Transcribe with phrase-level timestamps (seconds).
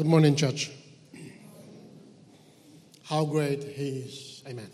[0.00, 0.70] Good morning, church.
[3.04, 4.42] How great He is.
[4.48, 4.70] Amen.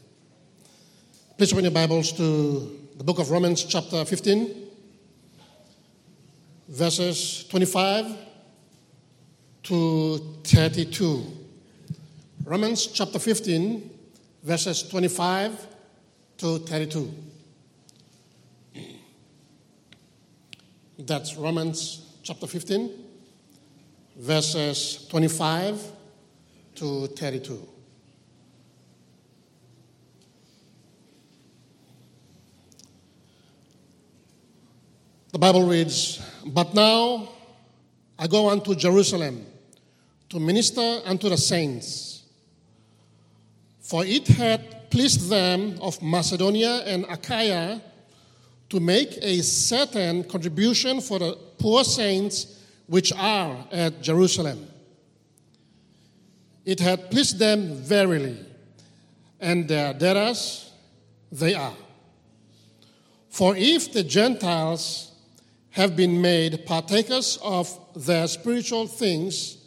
[1.36, 4.68] Please open your Bibles to the book of Romans, chapter 15,
[6.68, 8.16] verses 25
[9.64, 11.24] to 32.
[12.44, 13.90] Romans, chapter 15,
[14.44, 15.66] verses 25
[16.38, 17.12] to 32.
[21.00, 23.05] That's Romans, chapter 15,
[24.16, 25.92] verses 25
[26.76, 27.68] to 32.
[35.32, 37.28] The Bible reads, But now
[38.18, 39.44] I go unto Jerusalem
[40.30, 42.22] to minister unto the saints.
[43.80, 47.82] For it had pleased them of Macedonia and Achaia
[48.70, 52.55] to make a certain contribution for the poor saints
[52.86, 54.68] which are at Jerusalem.
[56.64, 58.38] It had pleased them verily,
[59.40, 60.72] and their debtors
[61.30, 61.76] they are.
[63.28, 65.12] For if the Gentiles
[65.70, 69.58] have been made partakers of their spiritual things,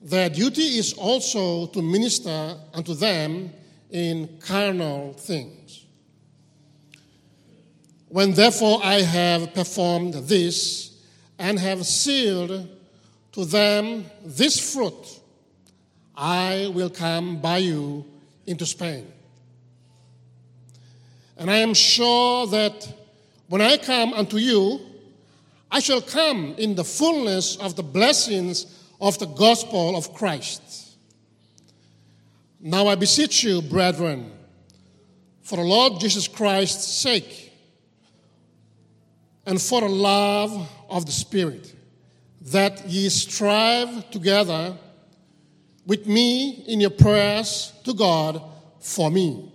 [0.00, 3.52] their duty is also to minister unto them
[3.90, 5.84] in carnal things.
[8.08, 10.89] When therefore I have performed this
[11.40, 12.68] and have sealed
[13.32, 15.20] to them this fruit,
[16.14, 18.04] I will come by you
[18.46, 19.10] into Spain.
[21.38, 22.86] And I am sure that
[23.48, 24.80] when I come unto you,
[25.70, 28.66] I shall come in the fullness of the blessings
[29.00, 30.98] of the gospel of Christ.
[32.60, 34.30] Now I beseech you, brethren,
[35.40, 37.49] for the Lord Jesus Christ's sake,
[39.50, 41.74] and for the love of the Spirit,
[42.40, 44.76] that ye strive together
[45.84, 48.40] with me in your prayers to God
[48.78, 49.50] for me,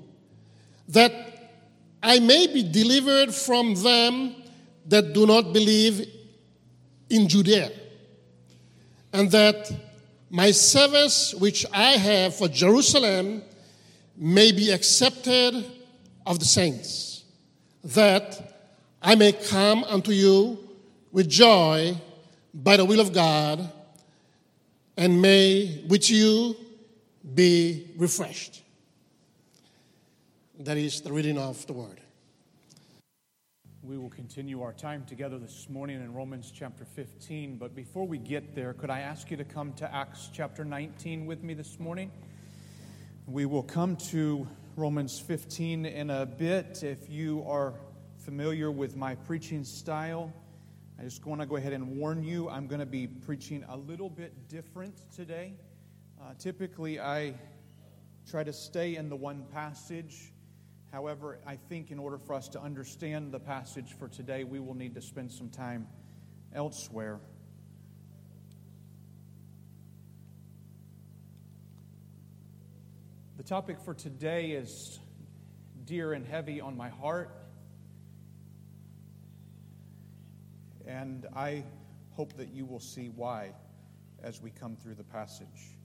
[0.90, 1.14] that
[2.04, 4.36] I may be delivered from them
[4.88, 6.06] that do not believe
[7.10, 7.72] in Judea,
[9.14, 9.72] and that
[10.30, 13.44] my service which I have for Jerusalem
[14.18, 15.64] may be accepted
[16.26, 17.24] of the saints,
[17.86, 18.55] that
[19.08, 20.58] I may come unto you
[21.12, 21.96] with joy
[22.56, 23.72] by the will of God,
[24.98, 26.56] and may with you
[27.36, 28.64] be refreshed.
[30.58, 32.02] That is the reading of the word.
[33.84, 37.58] We will continue our time together this morning in Romans chapter 15.
[37.58, 41.28] But before we get there, could I ask you to come to Acts chapter 19
[41.28, 42.10] with me this morning?
[43.28, 46.82] We will come to Romans 15 in a bit.
[46.82, 47.76] If you are
[48.26, 50.34] familiar with my preaching style,
[51.00, 53.78] I just want to go ahead and warn you I'm going to be preaching a
[53.78, 55.54] little bit different today.
[56.22, 57.36] Uh, typically, I
[58.30, 60.34] try to stay in the one passage
[60.96, 64.76] However, I think in order for us to understand the passage for today, we will
[64.76, 65.88] need to spend some time
[66.54, 67.20] elsewhere.
[73.36, 75.02] The topic for today is
[75.84, 77.45] dear and heavy on my heart.
[80.88, 81.64] And I
[82.12, 83.54] hope that you will see why
[84.22, 85.78] as we come through the passage.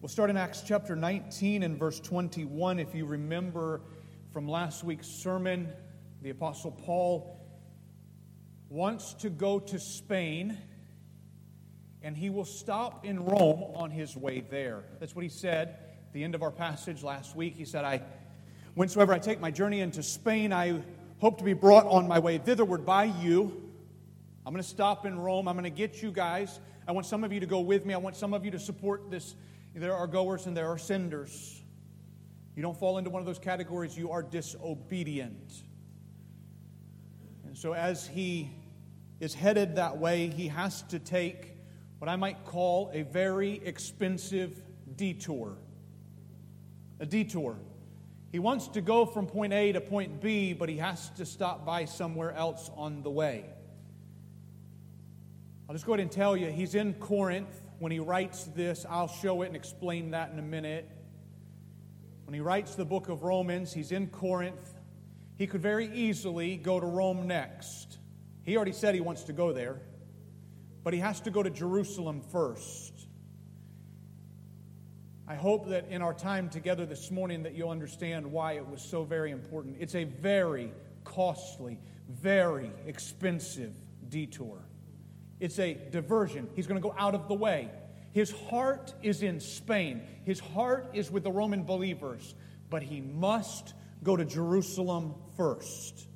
[0.00, 2.78] We'll start in Acts chapter 19 and verse 21.
[2.78, 3.80] If you remember
[4.30, 5.72] from last week's sermon,
[6.22, 7.40] the Apostle Paul
[8.68, 10.58] wants to go to Spain
[12.02, 14.84] and he will stop in Rome on his way there.
[15.00, 17.56] That's what he said at the end of our passage last week.
[17.56, 18.02] He said, I,
[18.76, 20.82] Whensoever I take my journey into Spain, I
[21.18, 23.62] hope to be brought on my way thitherward by you.
[24.44, 25.48] I'm going to stop in Rome.
[25.48, 26.60] I'm going to get you guys.
[26.86, 27.94] I want some of you to go with me.
[27.94, 29.34] I want some of you to support this
[29.76, 31.62] there are goers and there are senders.
[32.54, 35.52] You don't fall into one of those categories, you are disobedient.
[37.44, 38.50] And so, as he
[39.20, 41.52] is headed that way, he has to take
[41.98, 44.62] what I might call a very expensive
[44.96, 45.58] detour.
[47.00, 47.58] A detour.
[48.36, 51.64] He wants to go from point A to point B, but he has to stop
[51.64, 53.46] by somewhere else on the way.
[55.66, 58.84] I'll just go ahead and tell you, he's in Corinth when he writes this.
[58.90, 60.86] I'll show it and explain that in a minute.
[62.26, 64.74] When he writes the book of Romans, he's in Corinth.
[65.38, 67.96] He could very easily go to Rome next.
[68.42, 69.80] He already said he wants to go there,
[70.84, 72.95] but he has to go to Jerusalem first.
[75.28, 78.80] I hope that in our time together this morning that you'll understand why it was
[78.80, 79.76] so very important.
[79.80, 83.72] It's a very costly, very expensive
[84.08, 84.62] detour.
[85.40, 86.48] It's a diversion.
[86.54, 87.70] He's going to go out of the way.
[88.12, 92.34] His heart is in Spain, his heart is with the Roman believers,
[92.70, 96.06] but he must go to Jerusalem first.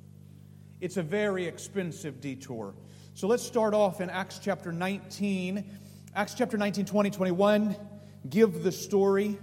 [0.79, 2.73] It's a very expensive detour.
[3.13, 5.79] So let's start off in Acts chapter 19.
[6.15, 7.75] Acts chapter 19, 20, 21.
[8.29, 9.39] Give the story,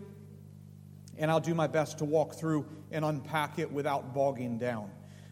[1.16, 4.90] and I'll do my best to walk through and unpack it without bogging down.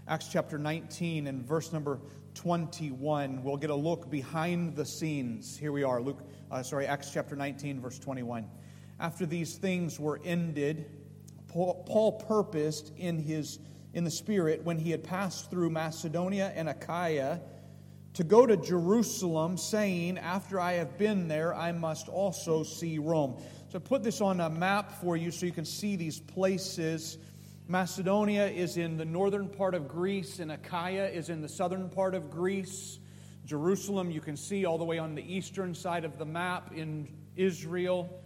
[0.09, 2.01] Acts chapter 19 and verse number
[2.35, 3.43] 21.
[3.43, 5.57] We'll get a look behind the scenes.
[5.57, 8.49] Here we are, Luke, uh, sorry, Acts chapter 19, verse 21.
[8.99, 10.87] After these things were ended,
[11.49, 13.59] Paul, Paul purposed in his
[13.95, 17.41] in the Spirit when he had passed through Macedonia and Achaia
[18.17, 23.37] to go to Jerusalem, saying, After I have been there, I must also see Rome.
[23.71, 27.19] So I put this on a map for you so you can see these places
[27.69, 32.15] Macedonia is in the northern part of Greece, and Achaia is in the southern part
[32.15, 33.01] of Greece.
[33.45, 37.09] Jerusalem, you can see all the way on the eastern side of the map in
[37.35, 38.23] Israel.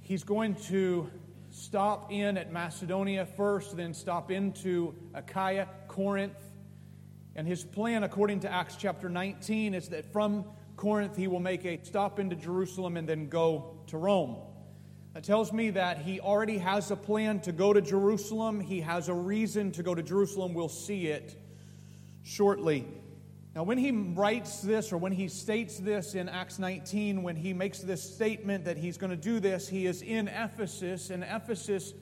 [0.00, 1.10] He's going to
[1.50, 6.51] stop in at Macedonia first, then stop into Achaia, Corinth.
[7.34, 10.44] And his plan, according to Acts chapter 19, is that from
[10.76, 14.36] Corinth he will make a stop into Jerusalem and then go to Rome.
[15.14, 18.60] That tells me that he already has a plan to go to Jerusalem.
[18.60, 20.54] He has a reason to go to Jerusalem.
[20.54, 21.36] We'll see it
[22.22, 22.86] shortly.
[23.54, 27.52] Now, when he writes this or when he states this in Acts 19, when he
[27.52, 31.10] makes this statement that he's going to do this, he is in Ephesus.
[31.10, 31.92] And Ephesus,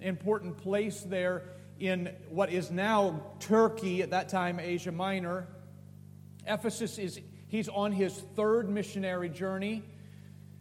[0.00, 1.44] important place there
[1.80, 5.48] in what is now Turkey, at that time Asia Minor.
[6.46, 9.82] Ephesus is, he's on his third missionary journey.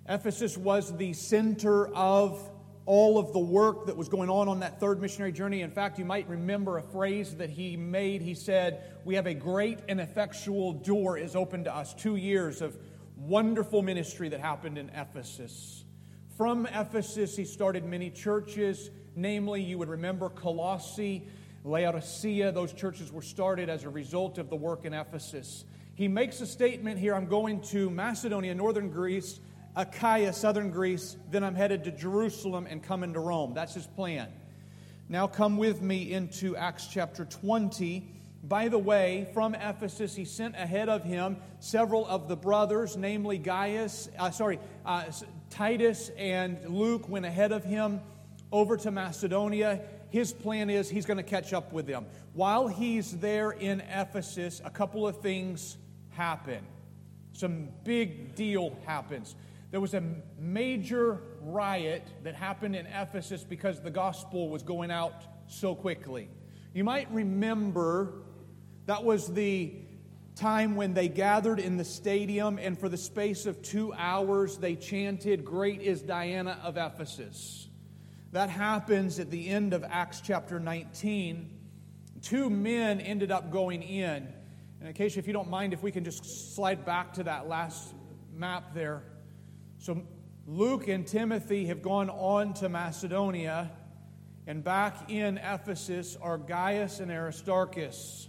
[0.08, 2.50] Ephesus was the center of
[2.86, 5.62] all of the work that was going on on that third missionary journey.
[5.62, 8.22] In fact, you might remember a phrase that he made.
[8.22, 11.94] He said, We have a great and effectual door is open to us.
[11.94, 12.76] Two years of
[13.16, 15.84] wonderful ministry that happened in Ephesus.
[16.36, 21.28] From Ephesus, he started many churches, namely, you would remember Colossae,
[21.64, 22.52] Laodicea.
[22.52, 25.66] Those churches were started as a result of the work in Ephesus.
[25.96, 29.40] He makes a statement here I'm going to Macedonia, northern Greece
[29.76, 31.16] Achaia, southern Greece.
[31.32, 33.54] Then I'm headed to Jerusalem and coming to Rome.
[33.54, 34.28] That's his plan.
[35.08, 38.08] Now come with me into Acts chapter 20.
[38.44, 43.38] By the way, from Ephesus, he sent ahead of him several of the brothers, namely
[43.38, 45.06] Gaius, uh, sorry, uh,
[45.50, 48.02] Titus and Luke went ahead of him
[48.52, 49.82] over to Macedonia.
[50.10, 52.06] His plan is he's going to catch up with them.
[52.34, 55.78] While he's there in Ephesus, a couple of things
[56.10, 56.66] happen.
[57.34, 59.36] Some big deal happens.
[59.72, 60.04] There was a
[60.38, 66.28] major riot that happened in Ephesus because the gospel was going out so quickly.
[66.74, 68.14] You might remember
[68.88, 69.74] that was the
[70.36, 74.76] time when they gathered in the stadium, and for the space of two hours, they
[74.76, 77.69] chanted, Great is Diana of Ephesus.
[78.32, 81.50] That happens at the end of Acts chapter 19.
[82.22, 84.32] Two men ended up going in.
[84.82, 87.94] And case, if you don't mind, if we can just slide back to that last
[88.34, 89.04] map there.
[89.80, 90.04] So
[90.46, 93.72] Luke and Timothy have gone on to Macedonia,
[94.48, 98.28] and back in Ephesus are Gaius and Aristarchus.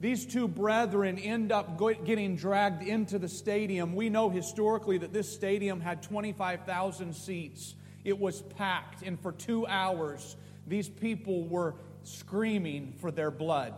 [0.00, 3.94] These two brethren end up getting dragged into the stadium.
[3.94, 7.74] We know historically that this stadium had 25,000 seats.
[8.04, 13.74] It was packed, and for two hours, these people were screaming for their blood.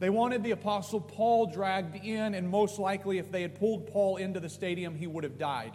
[0.00, 4.16] They wanted the Apostle Paul dragged in, and most likely, if they had pulled Paul
[4.16, 5.72] into the stadium, he would have died.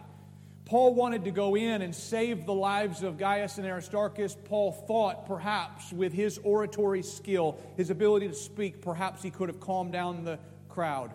[0.65, 4.37] Paul wanted to go in and save the lives of Gaius and Aristarchus.
[4.45, 9.59] Paul thought perhaps with his oratory skill, his ability to speak, perhaps he could have
[9.59, 11.11] calmed down the crowd.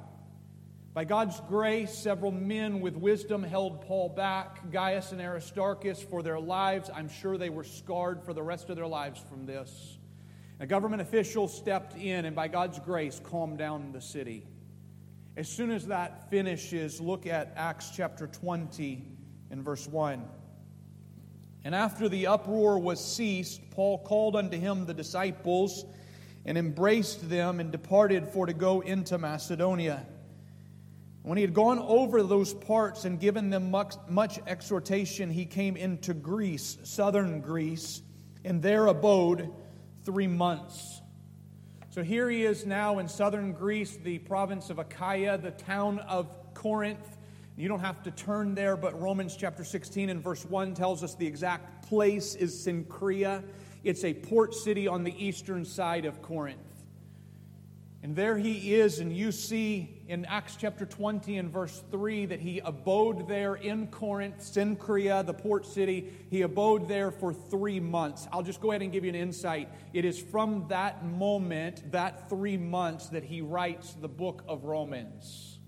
[0.94, 6.38] By God's grace, several men with wisdom held Paul back, Gaius and Aristarchus, for their
[6.38, 6.88] lives.
[6.94, 9.98] I'm sure they were scarred for the rest of their lives from this.
[10.60, 14.46] A government official stepped in and, by God's grace, calmed down the city.
[15.36, 19.04] As soon as that finishes, look at Acts chapter 20
[19.50, 20.24] and verse 1.
[21.64, 25.86] And after the uproar was ceased, Paul called unto him the disciples
[26.44, 30.06] and embraced them and departed for to go into Macedonia.
[31.24, 35.74] When he had gone over those parts and given them much, much exhortation, he came
[35.74, 38.02] into Greece, southern Greece,
[38.44, 39.50] and there abode
[40.04, 41.00] three months.
[41.88, 46.28] So here he is now in southern Greece, the province of Achaia, the town of
[46.52, 47.16] Corinth.
[47.56, 51.14] You don't have to turn there, but Romans chapter 16 and verse 1 tells us
[51.14, 53.42] the exact place is Cenchrea.
[53.82, 56.84] It's a port city on the eastern side of Corinth.
[58.02, 62.40] And there he is, and you see in Acts chapter 20 and verse 3 that
[62.40, 66.12] he abode there in Corinth, Cenchrea, the port city.
[66.30, 68.28] He abode there for three months.
[68.30, 69.68] I'll just go ahead and give you an insight.
[69.92, 75.58] It is from that moment, that three months, that he writes the book of Romans.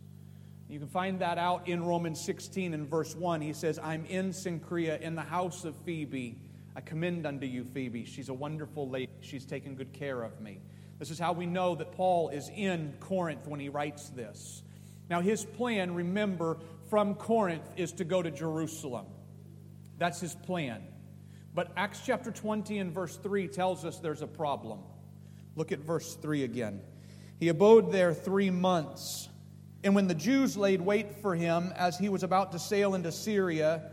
[0.69, 3.41] You can find that out in Romans 16 and verse 1.
[3.41, 6.37] He says, I'm in Cenchrea in the house of Phoebe.
[6.75, 8.05] I commend unto you, Phoebe.
[8.05, 9.11] She's a wonderful lady.
[9.21, 10.61] She's taken good care of me.
[10.99, 14.63] This is how we know that Paul is in Corinth when he writes this.
[15.09, 19.07] Now, his plan, remember, from Corinth is to go to Jerusalem.
[19.99, 20.83] That's his plan.
[21.55, 24.81] But Acts chapter 20 and verse 3 tells us there's a problem.
[25.55, 26.81] Look at verse 3 again.
[27.39, 29.29] He abode there three months.
[29.85, 33.13] And when the Jews laid wait for him as he was about to sail into
[33.13, 33.91] Syria,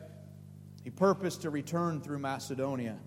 [0.83, 2.97] he purposed to return through Macedonia.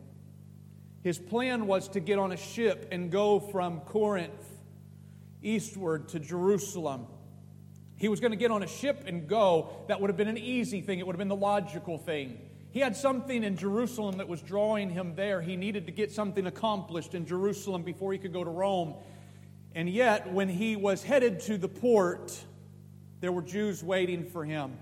[1.07, 4.45] His plan was to get on a ship and go from Corinth
[5.41, 7.07] eastward to Jerusalem.
[7.95, 9.69] He was going to get on a ship and go.
[9.87, 12.41] That would have been an easy thing, it would have been the logical thing.
[12.73, 15.41] He had something in Jerusalem that was drawing him there.
[15.41, 18.95] He needed to get something accomplished in Jerusalem before he could go to Rome.
[19.77, 22.37] And yet, when he was headed to the port,
[23.21, 24.77] there were Jews waiting for him.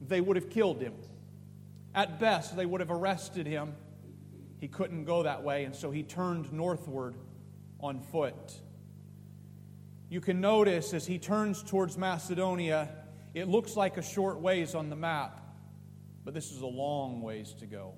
[0.00, 0.94] They would have killed him.
[1.94, 3.74] At best, they would have arrested him
[4.58, 7.14] he couldn't go that way, and so he turned northward
[7.80, 8.60] on foot.
[10.08, 12.88] You can notice as he turns towards Macedonia,
[13.34, 15.40] it looks like a short ways on the map,
[16.24, 17.94] but this is a long ways to go.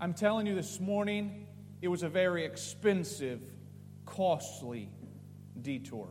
[0.00, 1.46] I'm telling you this morning,
[1.80, 3.40] it was a very expensive,
[4.04, 4.90] costly
[5.60, 6.08] detour.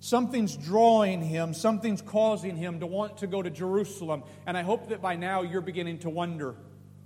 [0.00, 4.88] Something's drawing him, something's causing him to want to go to Jerusalem, and I hope
[4.88, 6.56] that by now you're beginning to wonder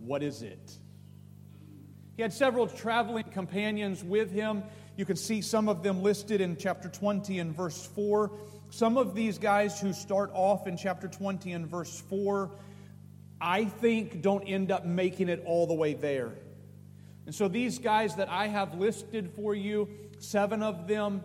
[0.07, 0.73] what is it?
[2.17, 4.63] He had several traveling companions with him.
[4.97, 8.31] You can see some of them listed in chapter 20 and verse 4.
[8.71, 12.51] Some of these guys who start off in chapter 20 and verse 4,
[13.41, 16.33] I think don't end up making it all the way there.
[17.27, 21.23] And so these guys that I have listed for you, seven of them,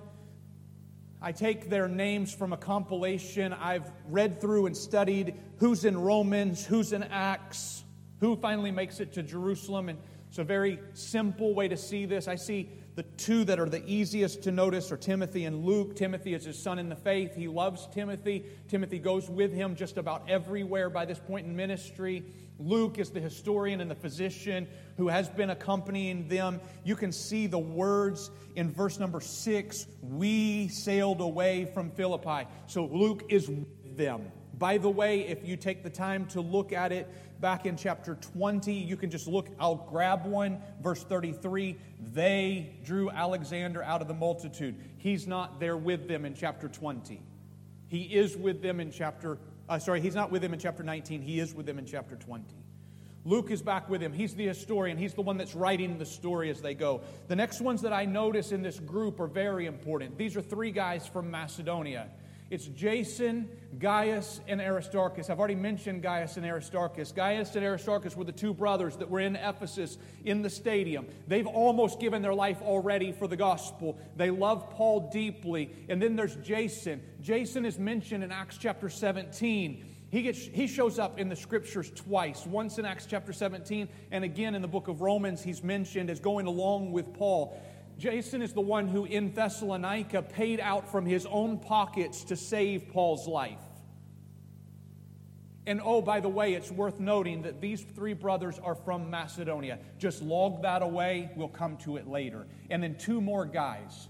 [1.22, 6.66] I take their names from a compilation I've read through and studied who's in Romans,
[6.66, 7.84] who's in Acts,
[8.22, 9.90] who finally makes it to Jerusalem.
[9.90, 10.00] And
[10.30, 12.30] it's a very simple way to see this.
[12.30, 15.96] I see the two that are the easiest to notice are Timothy and Luke.
[15.96, 17.36] Timothy is his son in the faith.
[17.36, 18.46] He loves Timothy.
[18.68, 22.24] Timothy goes with him just about everywhere by this point in ministry.
[22.60, 26.62] Luke is the historian and the physician who has been accompanying them.
[26.84, 32.48] You can see the words in verse number six we sailed away from Philippi.
[32.68, 34.32] So Luke is with them.
[34.62, 37.10] By the way, if you take the time to look at it,
[37.41, 38.71] back in chapter 20.
[38.71, 41.75] You can just look, I'll grab one, verse 33.
[42.13, 44.75] They drew Alexander out of the multitude.
[44.98, 47.19] He's not there with them in chapter 20.
[47.88, 51.21] He is with them in chapter, uh, sorry, he's not with them in chapter 19.
[51.21, 52.45] He is with them in chapter 20.
[53.24, 54.13] Luke is back with him.
[54.13, 54.98] He's the historian.
[54.98, 57.01] He's the one that's writing the story as they go.
[57.27, 60.17] The next ones that I notice in this group are very important.
[60.17, 62.10] These are three guys from Macedonia.
[62.51, 63.48] It's Jason,
[63.79, 65.29] Gaius, and Aristarchus.
[65.29, 67.13] I've already mentioned Gaius and Aristarchus.
[67.13, 71.05] Gaius and Aristarchus were the two brothers that were in Ephesus in the stadium.
[71.29, 73.98] They've almost given their life already for the gospel.
[74.17, 75.72] They love Paul deeply.
[75.88, 77.01] And then there's Jason.
[77.22, 79.86] Jason is mentioned in Acts chapter 17.
[80.10, 84.25] He, gets, he shows up in the scriptures twice once in Acts chapter 17, and
[84.25, 87.58] again in the book of Romans, he's mentioned as going along with Paul.
[88.01, 92.89] Jason is the one who in Thessalonica paid out from his own pockets to save
[92.89, 93.62] Paul's life.
[95.67, 99.77] And oh, by the way, it's worth noting that these three brothers are from Macedonia.
[100.00, 102.48] Just log that away, we'll come to it later.
[102.72, 104.08] And then two more guys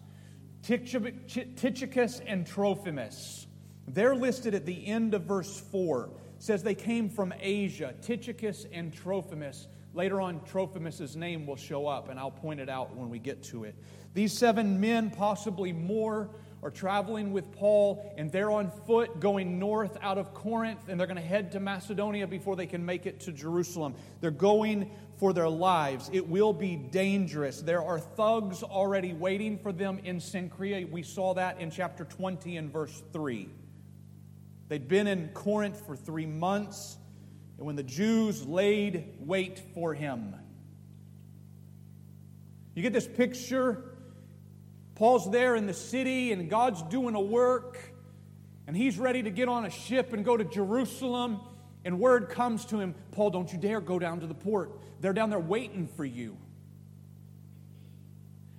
[0.64, 3.46] Tychicus and Trophimus.
[3.90, 6.12] They're listed at the end of verse 4.
[6.38, 9.68] It says they came from Asia, Tychicus and Trophimus.
[9.94, 13.44] Later on, Trophimus' name will show up, and I'll point it out when we get
[13.46, 13.76] to it.
[14.14, 16.30] These seven men, possibly more,
[16.64, 21.08] are traveling with Paul, and they're on foot going north out of Corinth, and they're
[21.08, 23.96] going to head to Macedonia before they can make it to Jerusalem.
[24.22, 26.10] They're going for their lives.
[26.14, 27.62] It will be dangerous.
[27.62, 30.90] There are thugs already waiting for them in Cenchrea.
[30.90, 33.50] We saw that in chapter 20 and verse 3.
[34.68, 36.98] They'd been in Corinth for three months
[37.62, 40.34] and when the Jews laid wait for him.
[42.74, 43.84] You get this picture?
[44.96, 47.78] Paul's there in the city, and God's doing a work,
[48.66, 51.40] and he's ready to get on a ship and go to Jerusalem.
[51.86, 54.72] And word comes to him Paul, don't you dare go down to the port.
[55.00, 56.36] They're down there waiting for you.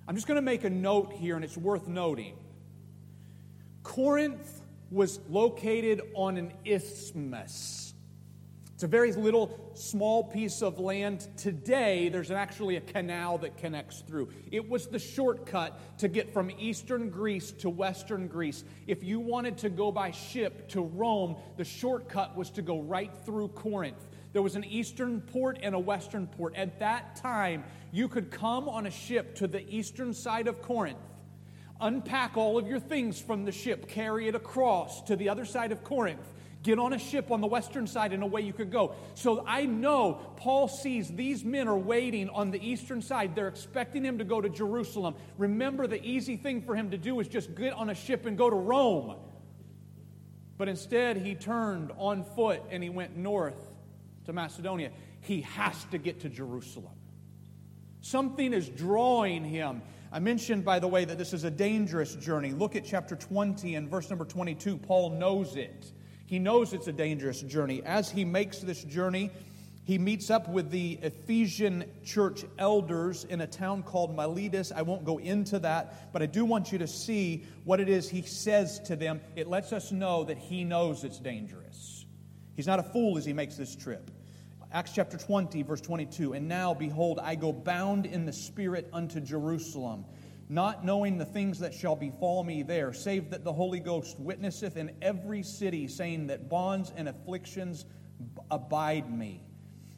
[0.07, 2.37] I'm just going to make a note here, and it's worth noting.
[3.83, 7.92] Corinth was located on an isthmus.
[8.73, 11.27] It's a very little, small piece of land.
[11.37, 14.29] Today, there's actually a canal that connects through.
[14.51, 18.63] It was the shortcut to get from eastern Greece to western Greece.
[18.87, 23.11] If you wanted to go by ship to Rome, the shortcut was to go right
[23.25, 24.07] through Corinth.
[24.33, 26.55] There was an eastern port and a western port.
[26.55, 30.97] At that time, you could come on a ship to the eastern side of Corinth,
[31.79, 35.71] unpack all of your things from the ship, carry it across to the other side
[35.71, 36.27] of Corinth,
[36.63, 38.95] get on a ship on the western side, and away you could go.
[39.13, 43.35] So I know Paul sees these men are waiting on the eastern side.
[43.35, 45.15] They're expecting him to go to Jerusalem.
[45.37, 48.37] Remember, the easy thing for him to do is just get on a ship and
[48.37, 49.17] go to Rome.
[50.57, 53.59] But instead, he turned on foot and he went north
[54.25, 54.91] to Macedonia.
[55.21, 56.93] He has to get to Jerusalem.
[58.01, 59.81] Something is drawing him.
[60.11, 62.51] I mentioned, by the way, that this is a dangerous journey.
[62.51, 64.77] Look at chapter 20 and verse number 22.
[64.77, 65.91] Paul knows it.
[66.25, 67.81] He knows it's a dangerous journey.
[67.83, 69.31] As he makes this journey,
[69.85, 74.71] he meets up with the Ephesian church elders in a town called Miletus.
[74.71, 78.09] I won't go into that, but I do want you to see what it is
[78.09, 79.19] he says to them.
[79.35, 82.05] It lets us know that he knows it's dangerous.
[82.55, 84.09] He's not a fool as he makes this trip.
[84.71, 86.33] Acts chapter 20, verse 22.
[86.33, 90.05] And now, behold, I go bound in the Spirit unto Jerusalem,
[90.49, 94.77] not knowing the things that shall befall me there, save that the Holy Ghost witnesseth
[94.77, 97.85] in every city, saying that bonds and afflictions
[98.51, 99.43] abide me.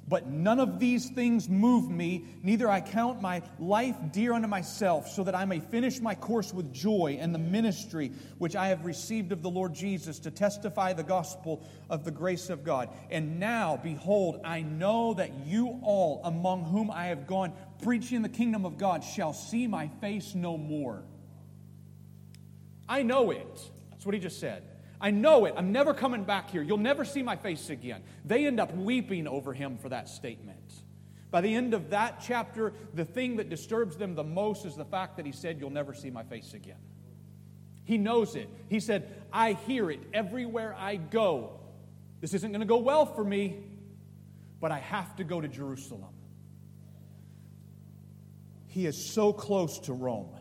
[0.07, 5.09] But none of these things move me, neither I count my life dear unto myself,
[5.09, 8.85] so that I may finish my course with joy and the ministry which I have
[8.85, 12.89] received of the Lord Jesus to testify the gospel of the grace of God.
[13.09, 18.29] And now, behold, I know that you all among whom I have gone preaching the
[18.29, 21.03] kingdom of God shall see my face no more.
[22.87, 23.59] I know it.
[23.89, 24.63] That's what he just said.
[25.01, 25.53] I know it.
[25.57, 26.61] I'm never coming back here.
[26.61, 28.03] You'll never see my face again.
[28.23, 30.73] They end up weeping over him for that statement.
[31.31, 34.85] By the end of that chapter, the thing that disturbs them the most is the
[34.85, 36.79] fact that he said, You'll never see my face again.
[37.83, 38.49] He knows it.
[38.69, 41.59] He said, I hear it everywhere I go.
[42.21, 43.63] This isn't going to go well for me,
[44.59, 46.14] but I have to go to Jerusalem.
[48.75, 50.35] He is so close to Rome.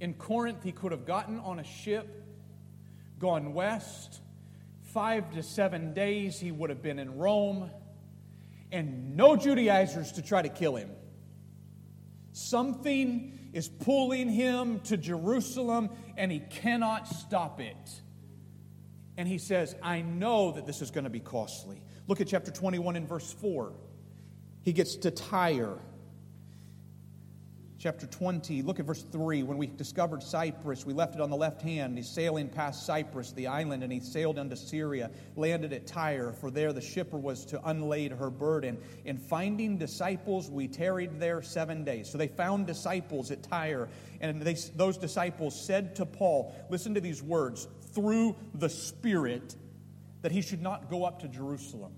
[0.00, 2.24] In Corinth, he could have gotten on a ship
[3.18, 4.22] gone west.
[4.84, 7.68] Five to seven days he would have been in Rome,
[8.72, 10.88] and no Judaizers to try to kill him.
[12.32, 18.00] Something is pulling him to Jerusalem, and he cannot stop it.
[19.18, 21.82] And he says, I know that this is going to be costly.
[22.06, 23.74] Look at chapter 21 and verse 4.
[24.62, 25.78] He gets to Tyre
[27.84, 29.42] chapter 20, look at verse 3.
[29.42, 31.98] When we discovered Cyprus, we left it on the left hand.
[31.98, 36.50] He's sailing past Cyprus, the island, and he sailed into Syria, landed at Tyre, for
[36.50, 38.78] there the shipper was to unlade her burden.
[39.04, 42.08] In finding disciples, we tarried there seven days.
[42.10, 43.90] So they found disciples at Tyre,
[44.22, 49.56] and they, those disciples said to Paul, listen to these words, through the Spirit,
[50.22, 51.92] that he should not go up to Jerusalem.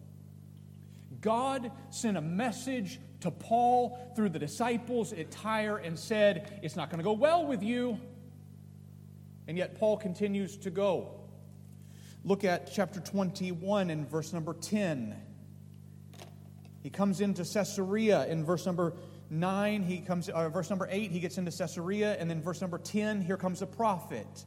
[1.21, 6.91] God sent a message to Paul through the disciples at Tyre and said, It's not
[6.91, 7.99] going to go well with you.
[9.49, 11.21] And yet Paul continues to go.
[12.25, 15.15] Look at chapter 21 and verse number 10.
[16.83, 18.95] He comes into Caesarea in verse number
[19.31, 22.79] 9, he comes uh, verse number 8, he gets into Caesarea and then verse number
[22.79, 24.45] 10, here comes a prophet.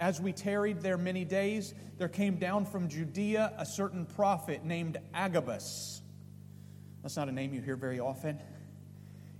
[0.00, 4.98] As we tarried there many days, there came down from Judea a certain prophet named
[5.12, 6.02] Agabus
[7.04, 8.40] that's not a name you hear very often.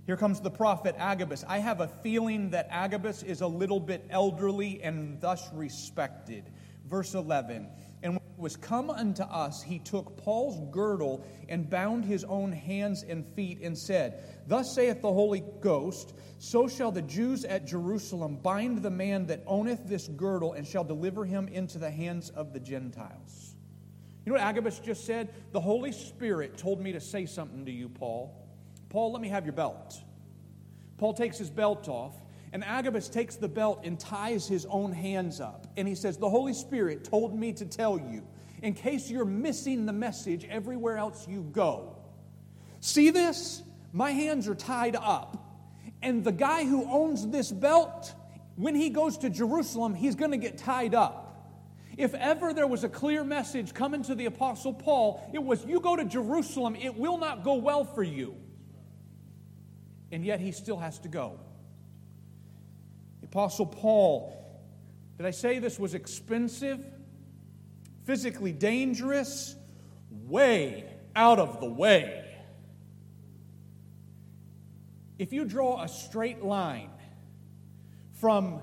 [0.05, 1.43] Here comes the prophet Agabus.
[1.47, 6.51] I have a feeling that Agabus is a little bit elderly and thus respected.
[6.85, 7.67] Verse 11
[8.03, 12.51] And when it was come unto us, he took Paul's girdle and bound his own
[12.51, 17.65] hands and feet and said, Thus saith the Holy Ghost, so shall the Jews at
[17.65, 22.29] Jerusalem bind the man that owneth this girdle and shall deliver him into the hands
[22.29, 23.44] of the Gentiles.
[24.25, 25.33] You know what Agabus just said?
[25.51, 28.35] The Holy Spirit told me to say something to you, Paul.
[28.89, 29.95] Paul, let me have your belt.
[30.97, 32.15] Paul takes his belt off,
[32.51, 35.67] and Agabus takes the belt and ties his own hands up.
[35.77, 38.25] And he says, The Holy Spirit told me to tell you,
[38.63, 41.97] in case you're missing the message everywhere else you go.
[42.79, 43.61] See this?
[43.93, 45.37] My hands are tied up.
[46.01, 48.13] And the guy who owns this belt,
[48.55, 51.24] when he goes to Jerusalem, he's going to get tied up.
[51.97, 55.79] If ever there was a clear message coming to the Apostle Paul, it was you
[55.79, 58.35] go to Jerusalem, it will not go well for you.
[60.11, 61.39] And yet he still has to go.
[63.23, 64.33] Apostle Paul,
[65.17, 66.85] did I say this was expensive?
[68.03, 69.55] Physically dangerous?
[70.09, 72.23] Way out of the way.
[75.17, 76.89] If you draw a straight line
[78.19, 78.61] from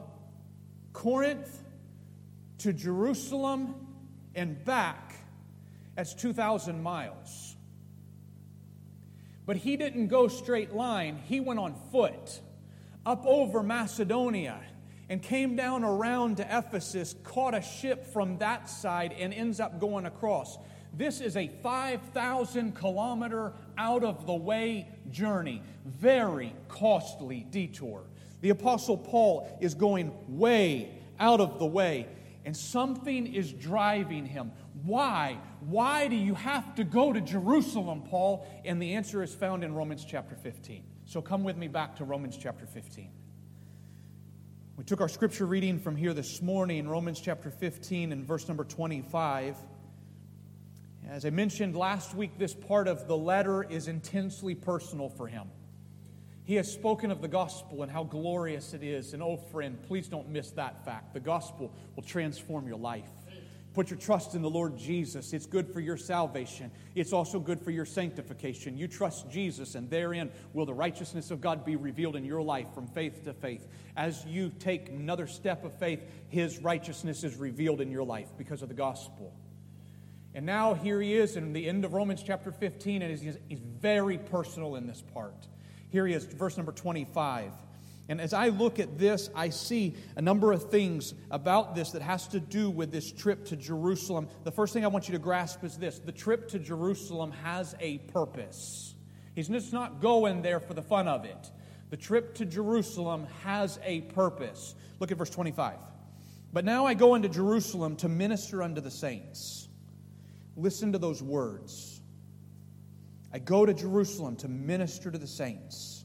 [0.93, 1.62] Corinth
[2.63, 3.75] to Jerusalem
[4.35, 5.15] and back,
[5.97, 7.57] that's 2,000 miles.
[9.45, 12.41] But he didn't go straight line, he went on foot
[13.05, 14.61] up over Macedonia
[15.09, 19.81] and came down around to Ephesus, caught a ship from that side, and ends up
[19.81, 20.57] going across.
[20.95, 28.05] This is a 5,000 kilometer out of the way journey, very costly detour.
[28.41, 32.07] The Apostle Paul is going way out of the way,
[32.45, 34.53] and something is driving him.
[34.83, 35.39] Why?
[35.61, 38.47] Why do you have to go to Jerusalem, Paul?
[38.65, 40.85] And the answer is found in Romans chapter 15.
[41.05, 43.11] So come with me back to Romans chapter 15.
[44.77, 48.49] We took our scripture reading from here this morning in Romans chapter 15 and verse
[48.49, 49.57] number 25.
[51.09, 55.51] As I mentioned last week, this part of the letter is intensely personal for him.
[56.45, 59.15] He has spoken of the gospel and how glorious it is.
[59.15, 61.15] And oh, friend, please don't miss that fact.
[61.15, 63.09] The gospel will transform your life.
[63.75, 65.33] Put your trust in the Lord Jesus.
[65.33, 66.71] It's good for your salvation.
[66.95, 68.77] It's also good for your sanctification.
[68.77, 72.67] You trust Jesus, and therein will the righteousness of God be revealed in your life
[72.75, 73.67] from faith to faith.
[73.97, 78.61] As you take another step of faith, His righteousness is revealed in your life because
[78.61, 79.33] of the gospel.
[80.35, 83.37] And now here he is in the end of Romans chapter 15, and he's,
[83.81, 85.49] very personal in this part.
[85.93, 87.53] Here he is, verse number 25.
[88.09, 92.03] And as I look at this, I see a number of things about this that
[92.03, 94.29] has to do with this trip to Jerusalem.
[94.45, 97.77] The first thing I want you to grasp is this the trip to Jerusalem has
[97.79, 98.95] a purpose.
[99.35, 101.51] He's just not going there for the fun of it.
[101.91, 104.75] The trip to Jerusalem has a purpose.
[104.99, 105.77] Look at verse 25.
[106.55, 109.69] But now I go into Jerusalem to minister unto the saints.
[110.57, 111.92] Listen to those words.
[113.33, 116.05] I go to Jerusalem to minister to the saints.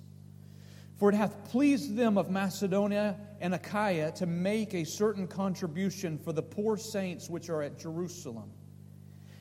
[0.96, 6.34] For it hath pleased them of Macedonia and Achaia to make a certain contribution for
[6.34, 8.52] the poor saints which are at Jerusalem.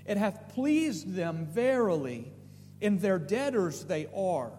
[0.05, 2.31] It hath pleased them verily,
[2.81, 4.53] in their debtors they are.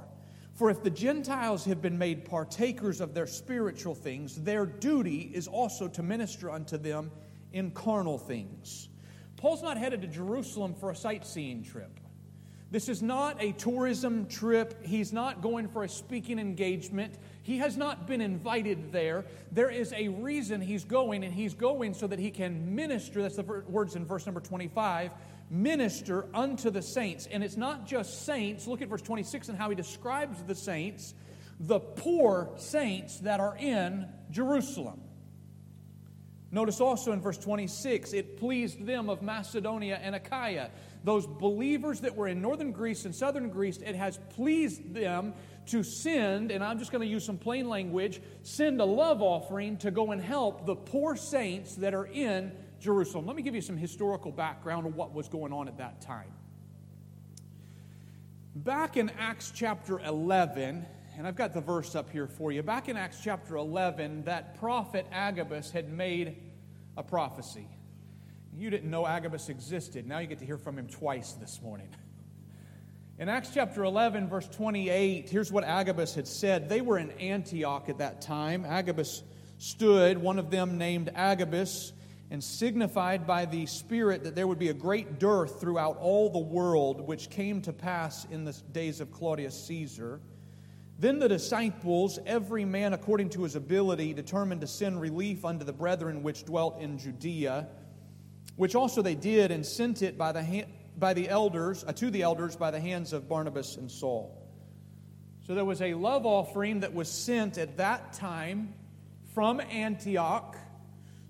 [0.56, 5.48] For if the Gentiles have been made partakers of their spiritual things, their duty is
[5.48, 7.12] also to minister unto them
[7.54, 8.90] in carnal things.
[9.36, 11.97] Paul's not headed to Jerusalem for a sightseeing trip.
[12.70, 14.86] This is not a tourism trip.
[14.86, 17.14] He's not going for a speaking engagement.
[17.44, 19.26] He has not been invited there.
[19.52, 23.22] There is a reason he's going, and he's going so that he can minister.
[23.22, 25.12] That's the words in verse number 25
[25.50, 27.26] minister unto the saints.
[27.32, 28.68] And it's not just saints.
[28.68, 31.14] Look at verse 26 and how he describes the saints
[31.60, 35.02] the poor saints that are in Jerusalem.
[36.52, 40.70] Notice also in verse 26, it pleased them of Macedonia and Achaia
[41.08, 45.34] those believers that were in northern Greece and southern Greece, it has pleased them
[45.68, 49.78] to send, and I'm just going to use some plain language, send a love offering
[49.78, 53.26] to go and help the poor saints that are in Jerusalem.
[53.26, 56.30] Let me give you some historical background of what was going on at that time.
[58.54, 60.86] Back in Acts chapter 11,
[61.18, 62.64] and I've got the verse up here for you.
[62.64, 66.36] Back in Acts chapter 11, that prophet Agabus had made
[66.98, 67.70] a prophecy.
[68.58, 70.08] You didn't know Agabus existed.
[70.08, 71.90] Now you get to hear from him twice this morning.
[73.20, 76.68] In Acts chapter 11, verse 28, here's what Agabus had said.
[76.68, 78.66] They were in Antioch at that time.
[78.66, 79.22] Agabus
[79.60, 81.94] stood, one of them named Agabus,
[82.32, 86.40] and signified by the Spirit that there would be a great dearth throughout all the
[86.40, 90.20] world, which came to pass in the days of Claudius Caesar.
[90.98, 95.74] Then the disciples, every man according to his ability, determined to send relief unto the
[95.74, 97.68] brethren which dwelt in Judea
[98.58, 100.68] which also they did and sent it by the, hand,
[100.98, 104.44] by the elders, uh, to the elders by the hands of Barnabas and Saul.
[105.46, 108.74] So there was a love offering that was sent at that time
[109.34, 110.58] from Antioch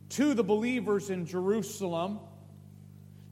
[0.09, 2.19] to the believers in Jerusalem.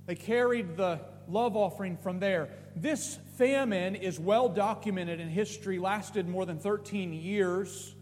[0.05, 2.49] They carried the love offering from there.
[2.75, 7.94] This famine is well documented in history, lasted more than 13 years.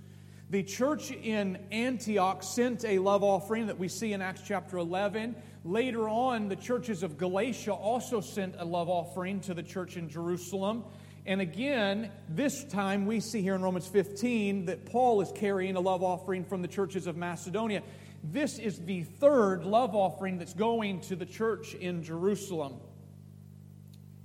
[0.49, 5.35] The church in Antioch sent a love offering that we see in Acts chapter 11.
[5.63, 10.09] Later on, the churches of Galatia also sent a love offering to the church in
[10.09, 10.83] Jerusalem.
[11.25, 15.79] And again, this time we see here in Romans 15 that Paul is carrying a
[15.79, 17.81] love offering from the churches of Macedonia.
[18.23, 22.75] This is the third love offering that's going to the church in Jerusalem.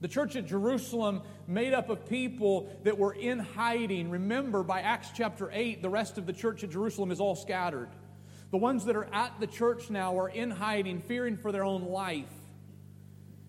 [0.01, 4.11] The church at Jerusalem, made up of people that were in hiding.
[4.11, 7.89] Remember, by Acts chapter 8, the rest of the church at Jerusalem is all scattered.
[8.51, 11.83] The ones that are at the church now are in hiding, fearing for their own
[11.83, 12.33] life.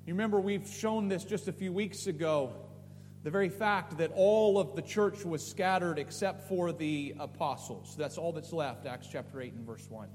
[0.05, 2.53] You remember, we've shown this just a few weeks ago.
[3.23, 7.95] The very fact that all of the church was scattered except for the apostles.
[7.95, 10.07] That's all that's left, Acts chapter 8 and verse 1.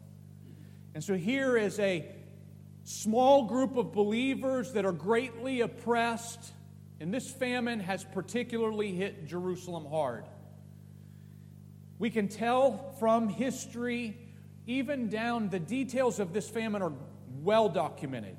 [0.94, 2.08] And so here is a
[2.84, 6.52] small group of believers that are greatly oppressed,
[7.00, 10.24] and this famine has particularly hit Jerusalem hard.
[11.98, 14.16] We can tell from history,
[14.66, 16.92] even down the details of this famine are
[17.42, 18.36] well documented.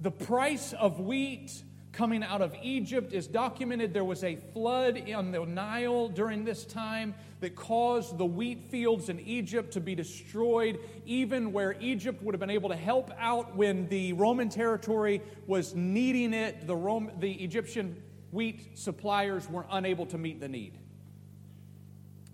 [0.00, 1.62] The price of wheat
[1.92, 3.92] coming out of Egypt is documented.
[3.92, 9.08] There was a flood on the Nile during this time that caused the wheat fields
[9.08, 13.56] in Egypt to be destroyed, even where Egypt would have been able to help out
[13.56, 16.66] when the Roman territory was needing it.
[16.66, 20.78] The, Rome, the Egyptian wheat suppliers were unable to meet the need.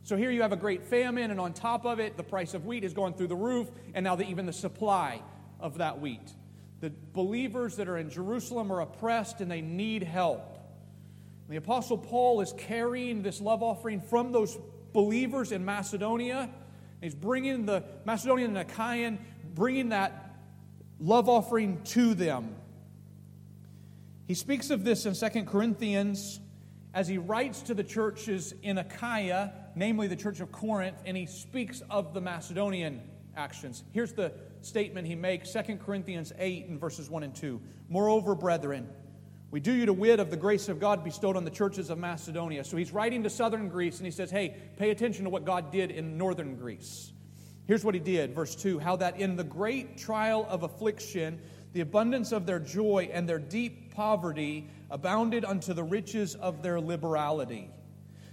[0.05, 2.64] So here you have a great famine, and on top of it, the price of
[2.64, 5.21] wheat is going through the roof, and now the, even the supply
[5.61, 6.33] of that wheat.
[6.80, 10.58] The believers that are in Jerusalem are oppressed and they need help.
[11.48, 14.56] the Apostle Paul is carrying this love offering from those
[14.92, 16.50] believers in Macedonia.
[17.00, 19.18] He's bringing the Macedonian and Achaean,
[19.54, 20.36] bringing that
[21.00, 22.54] love offering to them.
[24.26, 26.38] He speaks of this in 2 Corinthians
[26.94, 31.26] as he writes to the churches in Achaia, namely the church of Corinth, and he
[31.26, 33.00] speaks of the Macedonian
[33.36, 33.84] actions.
[33.92, 34.32] Here's the
[34.62, 37.61] statement he makes 2 Corinthians 8 and verses 1 and 2.
[37.88, 38.88] Moreover, brethren,
[39.51, 41.99] we do you to wit of the grace of God bestowed on the churches of
[41.99, 42.64] Macedonia.
[42.64, 45.73] So he's writing to southern Greece and he says, Hey, pay attention to what God
[45.73, 47.12] did in northern Greece.
[47.66, 51.40] Here's what he did, verse 2 How that in the great trial of affliction,
[51.73, 56.81] the abundance of their joy and their deep poverty abounded unto the riches of their
[56.81, 57.71] liberality.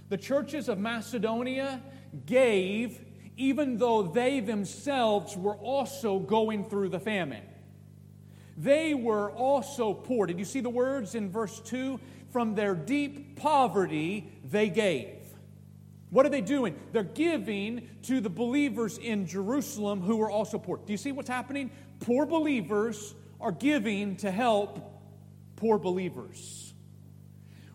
[0.08, 1.82] The churches of Macedonia
[2.26, 3.00] gave
[3.36, 7.42] even though they themselves were also going through the famine.
[8.56, 10.26] They were also poor.
[10.26, 12.00] Did you see the words in verse 2?
[12.30, 15.16] From their deep poverty, they gave.
[16.10, 16.76] What are they doing?
[16.92, 20.78] They're giving to the believers in Jerusalem who were also poor.
[20.78, 21.70] Do you see what's happening?
[22.00, 24.80] Poor believers are giving to help
[25.56, 26.72] poor believers.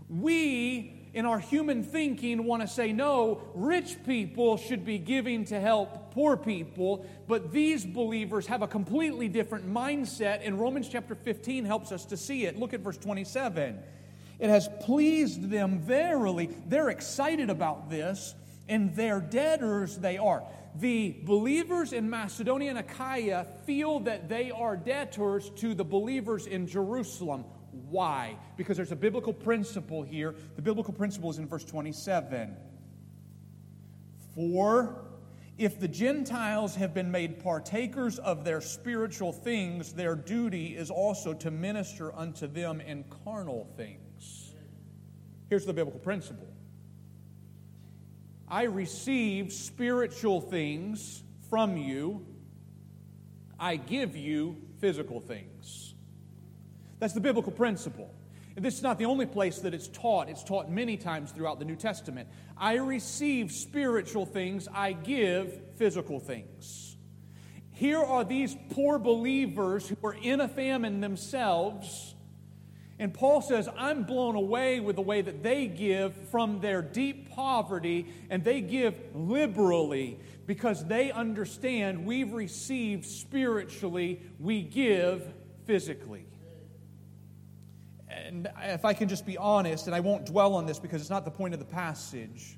[0.10, 5.60] We in our human thinking want to say, no, rich people should be giving to
[5.60, 11.66] help poor people, but these believers have a completely different mindset, and Romans chapter 15
[11.66, 12.58] helps us to see it.
[12.58, 13.80] Look at verse 27.
[14.40, 16.50] It has pleased them verily.
[16.68, 18.34] They're excited about this,
[18.70, 20.44] and their debtors they are.
[20.76, 26.68] The believers in Macedonia and Achaia feel that they are debtors to the believers in
[26.68, 27.44] Jerusalem.
[27.92, 28.38] Why?
[28.56, 30.34] Because there's a biblical principle here.
[30.56, 32.56] The biblical principle is in verse 27.
[34.34, 35.04] For
[35.58, 41.34] if the Gentiles have been made partakers of their spiritual things, their duty is also
[41.34, 44.54] to minister unto them in carnal things.
[45.50, 46.48] Here's the biblical principle
[48.48, 52.26] I receive spiritual things from you,
[53.60, 55.91] I give you physical things.
[57.02, 58.14] That's the biblical principle.
[58.56, 61.58] And this is not the only place that it's taught, it's taught many times throughout
[61.58, 62.30] the New Testament.
[62.56, 66.96] I receive spiritual things, I give physical things.
[67.72, 72.14] Here are these poor believers who are in a famine themselves.
[73.00, 77.32] And Paul says, I'm blown away with the way that they give from their deep
[77.32, 85.26] poverty, and they give liberally because they understand we've received spiritually, we give
[85.66, 86.28] physically
[88.26, 91.10] and if I can just be honest, and I won't dwell on this because it's
[91.10, 92.58] not the point of the passage,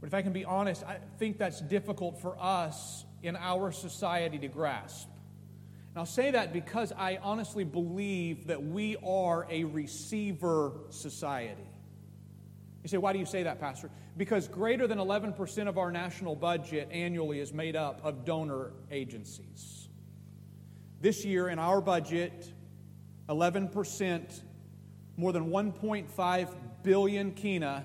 [0.00, 4.38] but if I can be honest, I think that's difficult for us in our society
[4.38, 5.08] to grasp.
[5.94, 11.68] And I'll say that because I honestly believe that we are a receiver society.
[12.82, 13.90] You say, why do you say that, Pastor?
[14.16, 19.88] Because greater than 11% of our national budget annually is made up of donor agencies.
[21.00, 22.52] This year, in our budget,
[23.28, 24.42] 11%
[25.16, 26.48] more than 1.5
[26.82, 27.84] billion kina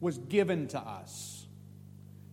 [0.00, 1.46] was given to us.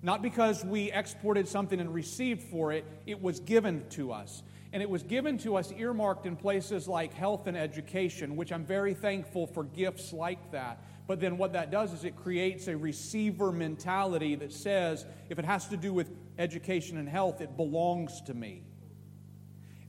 [0.01, 4.43] Not because we exported something and received for it, it was given to us.
[4.73, 8.65] And it was given to us earmarked in places like health and education, which I'm
[8.65, 10.83] very thankful for gifts like that.
[11.07, 15.45] But then what that does is it creates a receiver mentality that says if it
[15.45, 18.66] has to do with education and health, it belongs to me.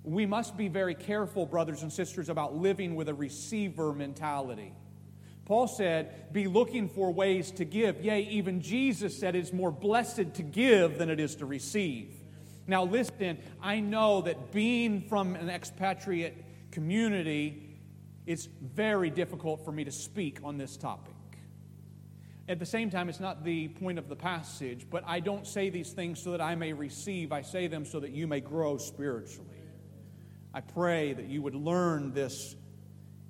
[0.08, 4.72] We must be very careful, brothers and sisters, about living with a receiver mentality.
[5.44, 8.04] Paul said, Be looking for ways to give.
[8.04, 12.14] Yea, even Jesus said it's more blessed to give than it is to receive.
[12.66, 17.80] Now, listen, I know that being from an expatriate community,
[18.26, 21.14] it's very difficult for me to speak on this topic.
[22.48, 25.68] At the same time, it's not the point of the passage, but I don't say
[25.68, 27.30] these things so that I may receive.
[27.30, 29.57] I say them so that you may grow spiritually.
[30.52, 32.56] I pray that you would learn this.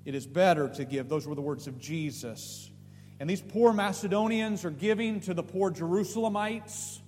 [0.05, 1.09] It is better to give.
[1.09, 2.69] Those were the words of Jesus.
[3.19, 6.99] And these poor Macedonians are giving to the poor Jerusalemites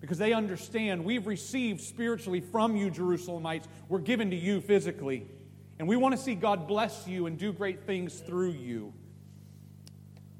[0.00, 3.66] because they understand we've received spiritually from you, Jerusalemites.
[3.88, 5.26] We're given to you physically.
[5.78, 8.94] And we want to see God bless you and do great things through you.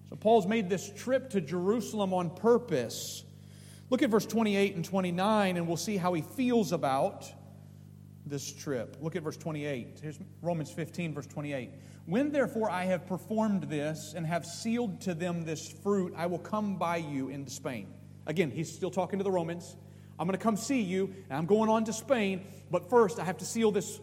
[0.08, 3.24] So Paul's made this trip to Jerusalem on purpose.
[3.90, 7.30] Look at verse 28 and 29, and we'll see how he feels about
[8.30, 8.96] this trip.
[9.00, 9.98] Look at verse 28.
[10.00, 11.70] Here's Romans 15, verse 28.
[12.06, 16.38] When therefore I have performed this and have sealed to them this fruit, I will
[16.38, 17.88] come by you into Spain.
[18.26, 19.76] Again, he's still talking to the Romans.
[20.18, 23.24] I'm going to come see you, and I'm going on to Spain, but first I
[23.24, 24.00] have to seal this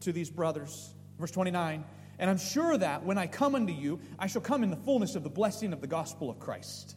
[0.00, 0.92] to these brothers.
[1.18, 1.84] Verse 29
[2.18, 5.14] And I'm sure that when I come unto you, I shall come in the fullness
[5.14, 6.96] of the blessing of the gospel of Christ.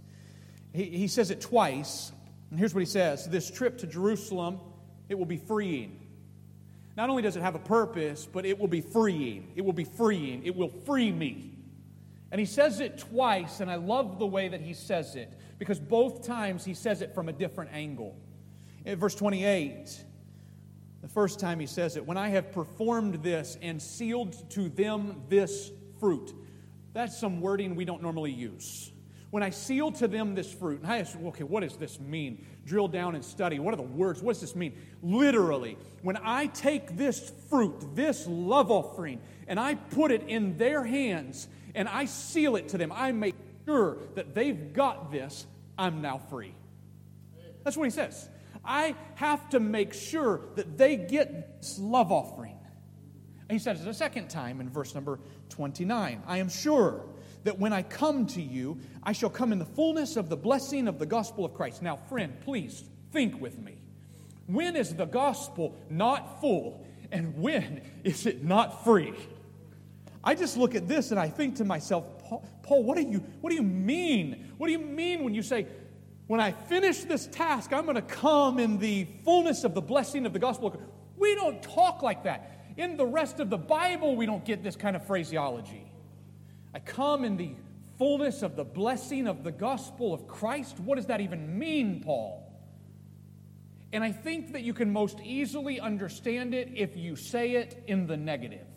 [0.74, 2.12] He, he says it twice,
[2.50, 4.60] and here's what he says This trip to Jerusalem,
[5.10, 6.05] it will be freeing.
[6.96, 9.52] Not only does it have a purpose, but it will be freeing.
[9.56, 10.46] It will be freeing.
[10.46, 11.52] It will free me.
[12.32, 15.80] And he says it twice, and I love the way that he says it because
[15.80, 18.18] both times he says it from a different angle.
[18.84, 20.04] In verse 28,
[21.02, 25.22] the first time he says it, when I have performed this and sealed to them
[25.30, 26.34] this fruit.
[26.94, 28.92] That's some wording we don't normally use.
[29.32, 32.46] When I seal to them this fruit, and I ask, okay, what does this mean?
[32.66, 33.60] Drill down and study.
[33.60, 34.22] What are the words?
[34.22, 34.74] What does this mean?
[35.04, 40.84] Literally, when I take this fruit, this love offering, and I put it in their
[40.84, 45.46] hands and I seal it to them, I make sure that they've got this,
[45.78, 46.56] I'm now free.
[47.64, 48.30] That's what he says.
[48.64, 52.58] I have to make sure that they get this love offering.
[53.48, 57.06] And he says it a second time in verse number 29 I am sure
[57.46, 60.88] that when I come to you, I shall come in the fullness of the blessing
[60.88, 61.82] of the gospel of Christ.
[61.82, 63.78] Now, friend, please think with me.
[64.48, 69.14] When is the gospel not full, and when is it not free?
[70.24, 73.20] I just look at this and I think to myself, Paul, Paul, what do you
[73.42, 74.54] what do you mean?
[74.58, 75.68] What do you mean when you say,
[76.26, 80.26] when I finish this task, I'm going to come in the fullness of the blessing
[80.26, 80.76] of the gospel?
[81.16, 82.66] We don't talk like that.
[82.76, 85.85] In the rest of the Bible, we don't get this kind of phraseology.
[86.76, 87.56] I come in the
[87.98, 90.78] fullness of the blessing of the gospel of Christ.
[90.78, 92.44] What does that even mean, Paul?
[93.94, 98.08] And I think that you can most easily understand it if you say it in
[98.08, 98.68] the negative.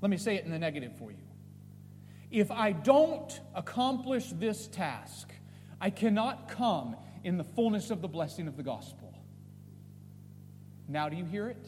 [0.00, 1.26] Let me say it in the negative for you.
[2.30, 5.32] If I don't accomplish this task,
[5.80, 9.12] I cannot come in the fullness of the blessing of the gospel.
[10.86, 11.66] Now, do you hear it?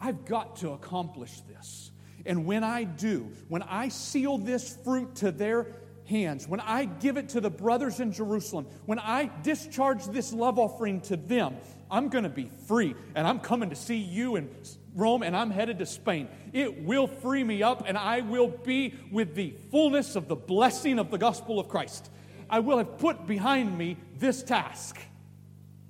[0.00, 1.89] I've got to accomplish this.
[2.26, 5.66] And when I do, when I seal this fruit to their
[6.04, 10.58] hands, when I give it to the brothers in Jerusalem, when I discharge this love
[10.58, 11.56] offering to them,
[11.90, 12.94] I'm going to be free.
[13.14, 14.48] And I'm coming to see you in
[14.94, 16.28] Rome and I'm headed to Spain.
[16.52, 20.98] It will free me up and I will be with the fullness of the blessing
[20.98, 22.10] of the gospel of Christ.
[22.48, 24.96] I will have put behind me this task.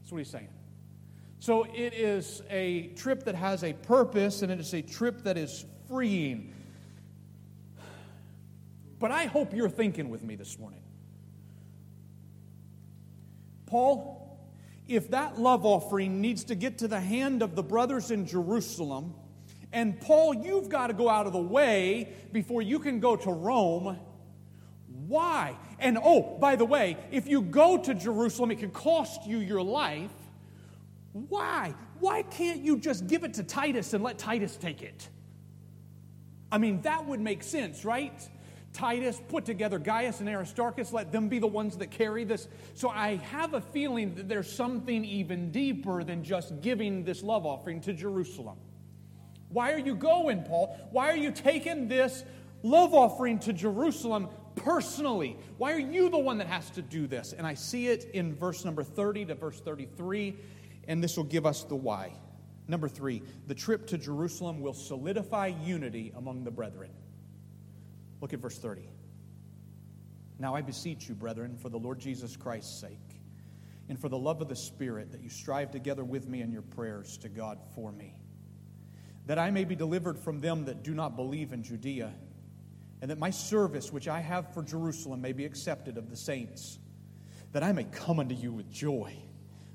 [0.00, 0.48] That's what he's saying.
[1.38, 5.38] So it is a trip that has a purpose and it is a trip that
[5.38, 6.54] is freeing.
[9.00, 10.82] But I hope you're thinking with me this morning.
[13.66, 14.38] Paul,
[14.86, 19.14] if that love offering needs to get to the hand of the brothers in Jerusalem,
[19.72, 23.30] and Paul, you've got to go out of the way before you can go to
[23.30, 23.98] Rome.
[25.08, 25.56] Why?
[25.80, 29.62] And oh, by the way, if you go to Jerusalem, it can cost you your
[29.62, 30.10] life.
[31.12, 31.74] Why?
[31.98, 35.08] Why can't you just give it to Titus and let Titus take it?
[36.52, 38.28] I mean, that would make sense, right?
[38.72, 42.48] Titus, put together Gaius and Aristarchus, let them be the ones that carry this.
[42.74, 47.46] So I have a feeling that there's something even deeper than just giving this love
[47.46, 48.58] offering to Jerusalem.
[49.48, 50.76] Why are you going, Paul?
[50.92, 52.24] Why are you taking this
[52.62, 55.36] love offering to Jerusalem personally?
[55.58, 57.32] Why are you the one that has to do this?
[57.32, 60.36] And I see it in verse number 30 to verse 33,
[60.86, 62.12] and this will give us the why.
[62.70, 66.92] Number three, the trip to Jerusalem will solidify unity among the brethren.
[68.20, 68.88] Look at verse 30.
[70.38, 73.20] Now I beseech you, brethren, for the Lord Jesus Christ's sake
[73.88, 76.62] and for the love of the Spirit that you strive together with me in your
[76.62, 78.14] prayers to God for me,
[79.26, 82.12] that I may be delivered from them that do not believe in Judea,
[83.02, 86.78] and that my service which I have for Jerusalem may be accepted of the saints,
[87.50, 89.16] that I may come unto you with joy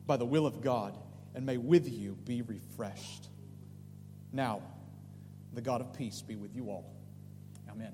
[0.08, 0.98] by the will of God,
[1.36, 3.30] and may with you be refreshed.
[4.32, 4.62] Now,
[5.54, 6.92] the God of peace be with you all.
[7.70, 7.94] Amen.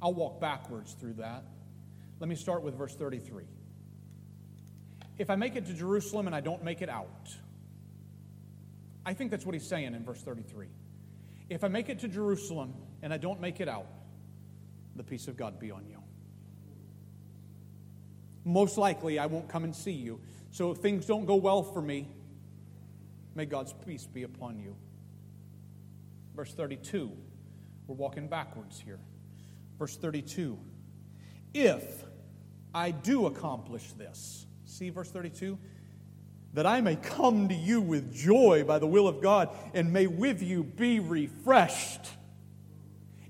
[0.00, 1.44] I'll walk backwards through that.
[2.20, 3.44] Let me start with verse 33
[5.18, 7.36] if I make it to Jerusalem and I don't make it out,
[9.04, 10.68] I think that's what he's saying in verse 33.
[11.48, 13.86] If I make it to Jerusalem and I don't make it out,
[14.94, 15.98] the peace of God be on you.
[18.44, 20.20] Most likely, I won't come and see you.
[20.52, 22.08] So if things don't go well for me,
[23.38, 24.74] may God's peace be upon you.
[26.34, 27.12] Verse 32,
[27.86, 28.98] we're walking backwards here.
[29.78, 30.58] Verse 32,
[31.54, 32.04] if
[32.74, 35.56] I do accomplish this, See verse 32?
[36.54, 40.08] That I may come to you with joy by the will of God and may
[40.08, 42.10] with you be refreshed.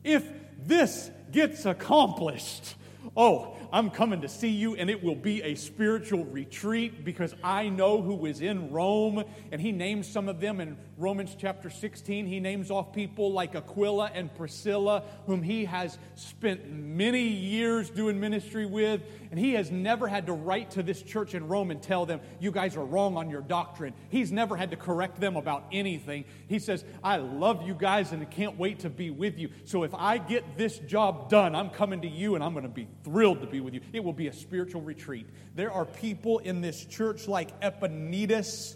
[0.03, 0.25] If
[0.59, 2.77] this gets accomplished,
[3.17, 7.69] oh, I'm coming to see you, and it will be a spiritual retreat because I
[7.69, 9.25] know who is in Rome.
[9.53, 12.27] And he names some of them in Romans chapter 16.
[12.27, 18.19] He names off people like Aquila and Priscilla, whom he has spent many years doing
[18.19, 19.03] ministry with.
[19.31, 22.21] And he has never had to write to this church in Rome and tell them,
[22.41, 23.95] you guys are wrong on your doctrine.
[24.09, 26.25] He's never had to correct them about anything.
[26.49, 29.51] He says, I love you guys and I can't wait to be with you.
[29.67, 32.69] So if I get this job done, I'm coming to you and I'm going to
[32.69, 33.83] be thrilled to be with you.
[33.93, 35.29] It will be a spiritual retreat.
[35.55, 38.75] There are people in this church like Epaenetus.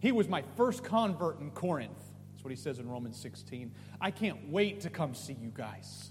[0.00, 1.98] He was my first convert in Corinth.
[2.32, 3.72] That's what he says in Romans 16.
[4.00, 6.10] I can't wait to come see you guys.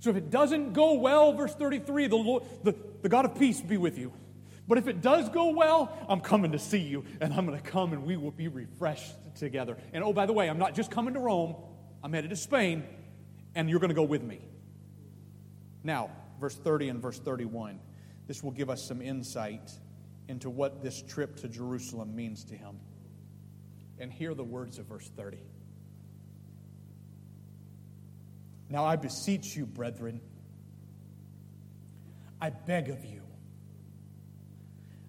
[0.00, 3.60] So if it doesn't go well, verse 33, the, Lord, the, the God of peace
[3.60, 4.12] be with you.
[4.68, 7.70] But if it does go well, I'm coming to see you, and I'm going to
[7.70, 9.76] come and we will be refreshed together.
[9.92, 11.56] And oh, by the way, I'm not just coming to Rome,
[12.02, 12.84] I'm headed to Spain,
[13.54, 14.40] and you're going to go with me.
[15.82, 16.10] Now,
[16.40, 17.78] verse 30 and verse 31.
[18.26, 19.70] This will give us some insight
[20.28, 22.78] into what this trip to Jerusalem means to him.
[24.04, 25.38] And hear the words of verse 30.
[28.68, 30.20] Now I beseech you, brethren,
[32.38, 33.22] I beg of you,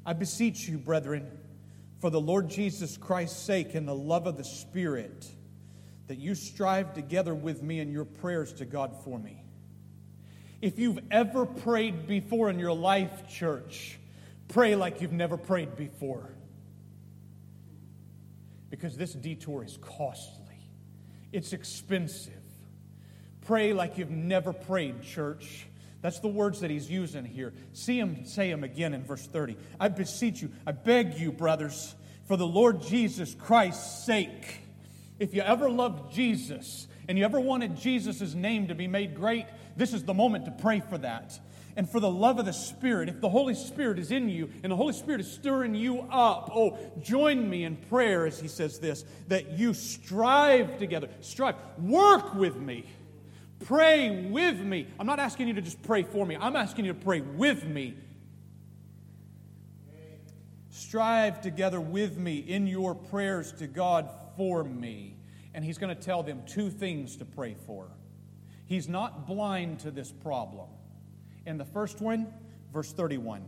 [0.05, 1.29] I beseech you, brethren,
[1.99, 5.27] for the Lord Jesus Christ's sake and the love of the Spirit,
[6.07, 9.43] that you strive together with me in your prayers to God for me
[10.61, 13.99] if you've ever prayed before in your life, church,
[14.47, 16.34] pray like you've never prayed before.
[18.69, 20.69] Because this detour is costly,
[21.31, 22.33] it's expensive.
[23.41, 25.67] Pray like you've never prayed, church.
[26.01, 27.53] That's the words that he's using here.
[27.73, 29.55] See him say him again in verse 30.
[29.79, 31.95] I beseech you, I beg you, brothers,
[32.27, 34.59] for the Lord Jesus Christ's sake.
[35.19, 39.45] If you ever loved Jesus and you ever wanted Jesus' name to be made great,
[39.77, 41.39] this is the moment to pray for that.
[41.77, 44.71] And for the love of the Spirit, if the Holy Spirit is in you and
[44.71, 48.79] the Holy Spirit is stirring you up, oh, join me in prayer as he says
[48.79, 51.09] this that you strive together.
[51.19, 51.55] Strive.
[51.77, 52.85] Work with me.
[53.65, 54.87] Pray with me.
[54.99, 57.65] I'm not asking you to just pray for me, I'm asking you to pray with
[57.65, 57.95] me.
[60.69, 65.15] Strive together with me in your prayers to God for me.
[65.53, 67.87] And he's going to tell them two things to pray for.
[68.65, 70.67] He's not blind to this problem.
[71.45, 72.33] And the first one,
[72.73, 73.43] verse 31,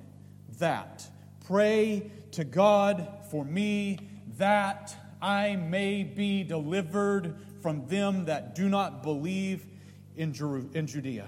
[0.60, 1.08] that
[1.46, 4.00] pray to God for me
[4.38, 9.66] that I may be delivered from them that do not believe
[10.16, 11.28] in, Jeru- in Judea.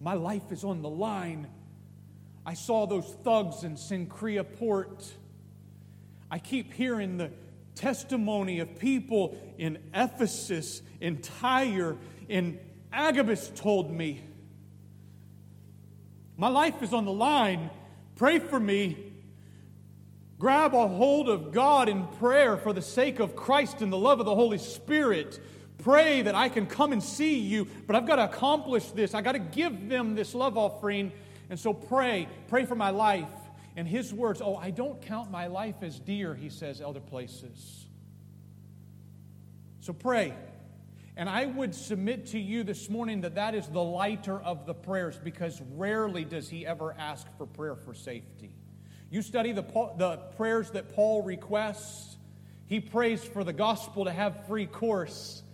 [0.00, 1.48] My life is on the line.
[2.46, 5.12] I saw those thugs in Cenchrea Port.
[6.30, 7.30] I keep hearing the
[7.74, 11.96] testimony of people in Ephesus, in Tyre,
[12.28, 12.58] in
[12.92, 14.22] Agabus told me,
[16.36, 17.70] My life is on the line.
[18.16, 19.12] Pray for me.
[20.38, 24.20] Grab a hold of God in prayer for the sake of Christ and the love
[24.20, 25.40] of the Holy Spirit.
[25.78, 29.14] Pray that I can come and see you, but I've got to accomplish this.
[29.14, 31.12] I've got to give them this love offering.
[31.50, 32.28] And so pray.
[32.48, 33.28] Pray for my life.
[33.76, 37.86] And his words, oh, I don't count my life as dear, he says other places.
[39.80, 40.32] So pray.
[41.16, 44.74] And I would submit to you this morning that that is the lighter of the
[44.74, 48.50] prayers because rarely does he ever ask for prayer for safety.
[49.10, 49.62] You study the,
[49.96, 52.16] the prayers that Paul requests,
[52.66, 55.44] he prays for the gospel to have free course,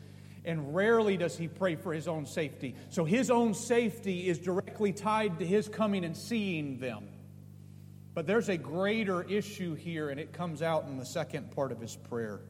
[0.47, 2.75] and rarely does he pray for his own safety.
[2.89, 7.09] So his own safety is directly tied to his coming and seeing them.
[8.15, 11.81] But there's a greater issue here, and it comes out in the second part of
[11.81, 12.41] his prayer.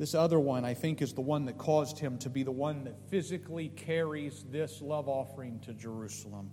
[0.00, 2.84] This other one, I think, is the one that caused him to be the one
[2.84, 6.50] that physically carries this love offering to Jerusalem.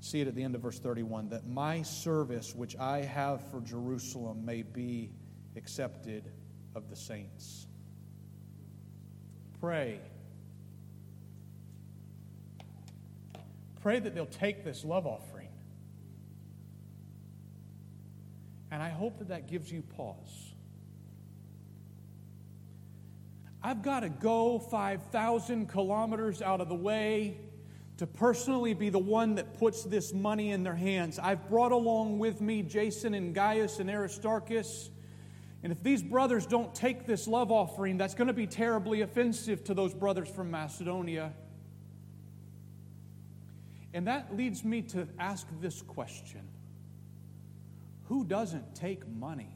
[0.00, 3.60] See it at the end of verse 31 that my service which I have for
[3.60, 5.12] Jerusalem may be
[5.54, 6.28] accepted
[6.74, 7.68] of the saints.
[9.60, 10.00] Pray.
[13.80, 15.50] Pray that they'll take this love offering.
[18.72, 20.49] And I hope that that gives you pause.
[23.62, 27.38] I've got to go 5,000 kilometers out of the way
[27.98, 31.18] to personally be the one that puts this money in their hands.
[31.18, 34.88] I've brought along with me Jason and Gaius and Aristarchus.
[35.62, 39.62] And if these brothers don't take this love offering, that's going to be terribly offensive
[39.64, 41.34] to those brothers from Macedonia.
[43.92, 46.48] And that leads me to ask this question
[48.04, 49.54] Who doesn't take money?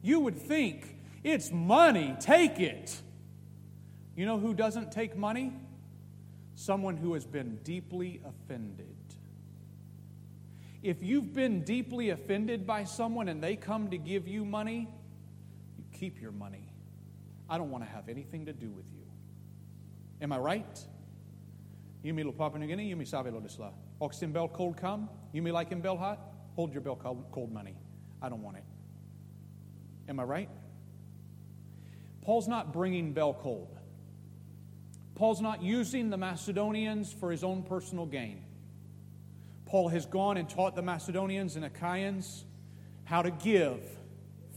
[0.00, 3.00] You would think it's money, take it.
[4.16, 5.52] You know who doesn't take money?
[6.54, 8.96] Someone who has been deeply offended.
[10.82, 14.88] If you've been deeply offended by someone and they come to give you money,
[15.78, 16.68] you keep your money.
[17.48, 19.06] I don't want to have anything to do with you.
[20.20, 20.86] Am I right?
[22.02, 23.70] You me lo papanagini, you me sabe lo disla.
[24.00, 26.18] Oxen bell cold come, you me like him bell hot,
[26.56, 26.96] hold your bell
[27.30, 27.76] cold money.
[28.20, 28.64] I don't want it.
[30.08, 30.48] Am I right?
[32.22, 33.76] Paul's not bringing bell cold.
[35.14, 38.42] Paul's not using the Macedonians for his own personal gain.
[39.66, 42.44] Paul has gone and taught the Macedonians and Achaeans
[43.04, 43.80] how to give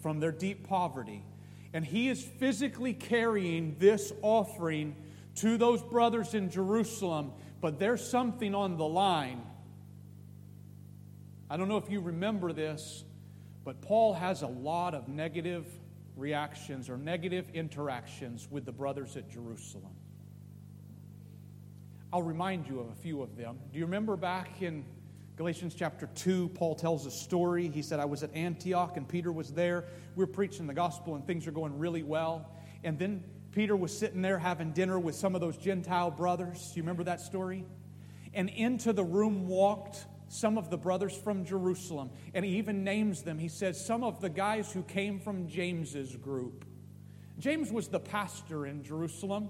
[0.01, 1.23] from their deep poverty.
[1.73, 4.95] And he is physically carrying this offering
[5.35, 9.41] to those brothers in Jerusalem, but there's something on the line.
[11.49, 13.03] I don't know if you remember this,
[13.63, 15.65] but Paul has a lot of negative
[16.15, 19.93] reactions or negative interactions with the brothers at Jerusalem.
[22.13, 23.59] I'll remind you of a few of them.
[23.71, 24.85] Do you remember back in
[25.35, 27.67] Galatians chapter 2, Paul tells a story.
[27.67, 29.83] He said, I was at Antioch and Peter was there.
[30.15, 32.49] We are preaching the gospel and things are going really well.
[32.85, 36.69] And then Peter was sitting there having dinner with some of those Gentile brothers.
[36.69, 37.65] Do you remember that story?
[38.33, 42.09] And into the room walked some of the brothers from Jerusalem.
[42.33, 43.37] And he even names them.
[43.37, 46.65] He says, Some of the guys who came from James's group.
[47.37, 49.49] James was the pastor in Jerusalem.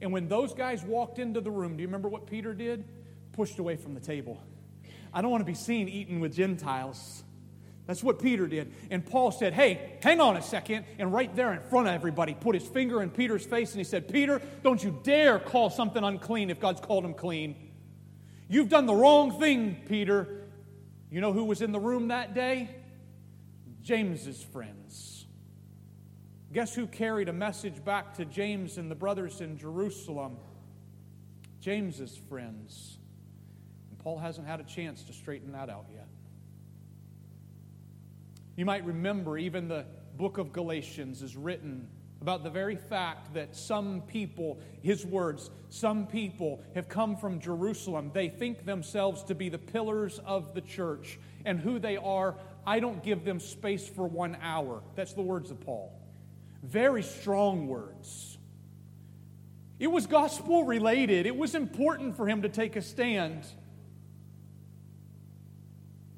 [0.00, 2.84] And when those guys walked into the room, do you remember what Peter did?
[3.38, 4.42] pushed away from the table.
[5.14, 7.22] I don't want to be seen eating with Gentiles.
[7.86, 8.74] That's what Peter did.
[8.90, 10.84] And Paul said, Hey, hang on a second.
[10.98, 13.84] And right there in front of everybody, put his finger in Peter's face and he
[13.84, 17.54] said, Peter, don't you dare call something unclean if God's called him clean.
[18.48, 20.46] You've done the wrong thing, Peter.
[21.10, 22.70] You know who was in the room that day?
[23.82, 25.26] James's friends.
[26.52, 30.38] Guess who carried a message back to James and the brothers in Jerusalem?
[31.60, 32.98] James's friends.
[33.90, 36.08] And Paul hasn't had a chance to straighten that out yet.
[38.56, 39.84] You might remember even the
[40.16, 41.88] book of Galatians is written
[42.20, 48.10] about the very fact that some people, his words, some people have come from Jerusalem.
[48.12, 51.18] They think themselves to be the pillars of the church.
[51.44, 52.34] And who they are,
[52.66, 54.82] I don't give them space for one hour.
[54.96, 55.92] That's the words of Paul.
[56.62, 58.36] Very strong words.
[59.78, 63.46] It was gospel related, it was important for him to take a stand.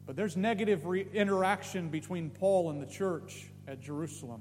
[0.06, 4.40] But there's negative re- interaction between Paul and the church at Jerusalem.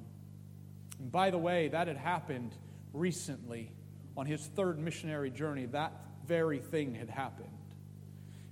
[1.00, 2.56] And by the way, that had happened
[2.94, 3.72] recently
[4.18, 5.66] on his third missionary journey.
[5.66, 5.94] That
[6.26, 7.48] very thing had happened.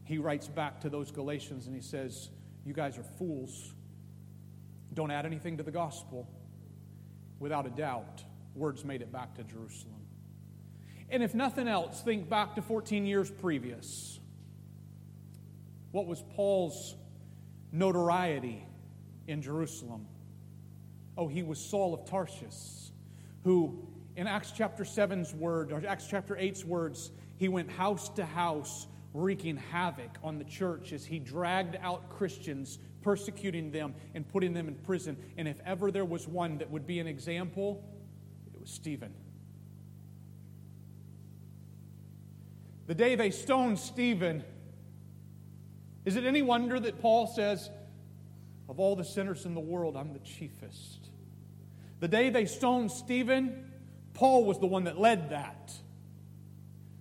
[0.04, 2.30] He writes back to those Galatians and he says,
[2.66, 3.74] You guys are fools.
[4.94, 6.28] Don't add anything to the gospel.
[7.40, 8.24] Without a doubt,
[8.56, 9.94] words made it back to Jerusalem.
[11.10, 14.20] And if nothing else, think back to 14 years previous.
[15.92, 16.96] What was Paul's
[17.72, 18.66] notoriety
[19.28, 20.08] in Jerusalem.
[21.18, 22.92] Oh, he was Saul of Tarsus,
[23.44, 28.26] who, in Acts chapter 7's word, or Acts chapter 8's words, he went house to
[28.26, 34.54] house wreaking havoc on the church as he dragged out Christians, persecuting them and putting
[34.54, 35.18] them in prison.
[35.38, 37.84] And if ever there was one that would be an example,
[38.54, 39.14] it was Stephen.
[42.86, 44.44] The day they stoned Stephen,
[46.06, 47.70] is it any wonder that Paul says,
[48.70, 51.07] Of all the sinners in the world, I'm the chiefest?
[52.00, 53.72] The day they stoned Stephen,
[54.14, 55.74] Paul was the one that led that.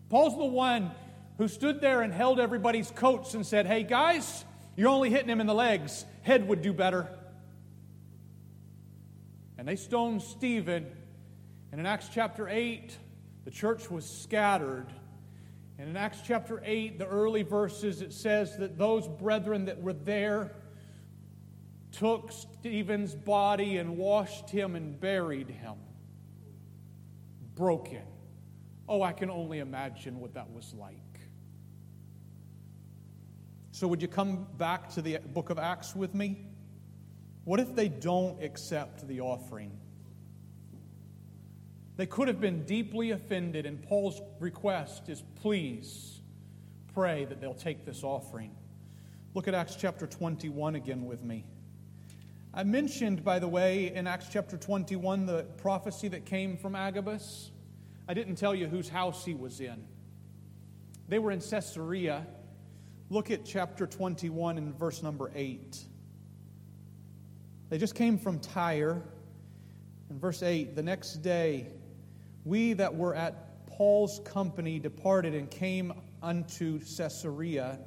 [0.09, 0.91] Paul's the one
[1.39, 4.45] who stood there and held everybody's coats and said, Hey, guys,
[4.77, 6.05] you're only hitting him in the legs.
[6.23, 7.09] Head would do better.
[9.59, 10.87] And they stoned Stephen.
[11.73, 12.97] And in Acts chapter 8,
[13.45, 14.87] the church was scattered.
[15.79, 19.93] And in Acts chapter 8, the early verses, it says that those brethren that were
[19.93, 20.53] there
[21.99, 25.75] took Stephen's body and washed him and buried him.
[27.55, 28.03] Broken.
[28.89, 30.97] Oh, I can only imagine what that was like.
[33.73, 36.47] So, would you come back to the book of Acts with me?
[37.45, 39.79] What if they don't accept the offering?
[41.97, 46.21] They could have been deeply offended, and Paul's request is please
[46.93, 48.55] pray that they'll take this offering.
[49.35, 51.45] Look at Acts chapter 21 again with me.
[52.57, 57.53] I mentioned, by the way, in Acts chapter 21, the prophecy that came from Agabus.
[58.09, 59.85] I didn't tell you whose house he was in.
[61.07, 62.27] They were in Caesarea
[63.09, 65.79] Look at chapter 21 and verse number 8.
[67.69, 69.01] They just came from Tyre.
[70.11, 71.69] In verse 8, the next day,
[72.45, 77.79] we that were at Paul's company departed and came unto Caesarea,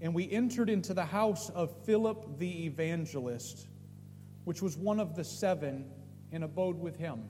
[0.00, 3.66] and we entered into the house of Philip the evangelist,
[4.46, 5.90] which was one of the seven,
[6.30, 7.24] and abode with him.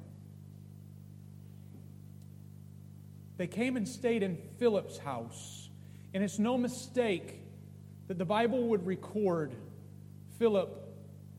[3.38, 5.70] They came and stayed in Philip's house.
[6.12, 7.40] And it's no mistake
[8.08, 9.54] that the Bible would record
[10.38, 10.94] Philip,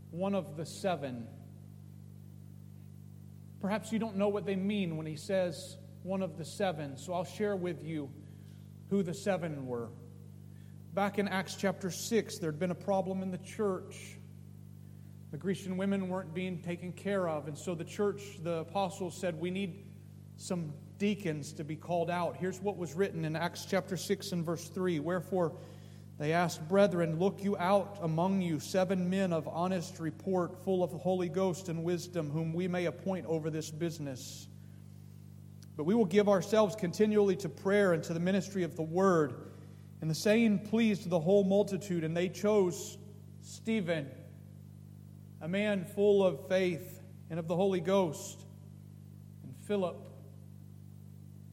[0.09, 1.27] one of the seven.
[3.61, 7.13] Perhaps you don't know what they mean when he says one of the seven, so
[7.13, 8.09] I'll share with you
[8.89, 9.89] who the seven were.
[10.95, 14.16] Back in Acts chapter 6, there had been a problem in the church.
[15.31, 19.39] The Grecian women weren't being taken care of, and so the church, the apostles said,
[19.39, 19.83] We need
[20.37, 22.37] some deacons to be called out.
[22.37, 25.53] Here's what was written in Acts chapter 6 and verse 3 Wherefore
[26.17, 30.91] they asked, Brethren, look you out among you seven men of honest report, full of
[30.91, 34.47] the Holy Ghost and wisdom, whom we may appoint over this business.
[35.75, 39.33] But we will give ourselves continually to prayer and to the ministry of the word.
[40.01, 42.97] And the saying pleased the whole multitude, and they chose
[43.41, 44.09] Stephen,
[45.41, 48.45] a man full of faith and of the Holy Ghost,
[49.43, 50.07] and Philip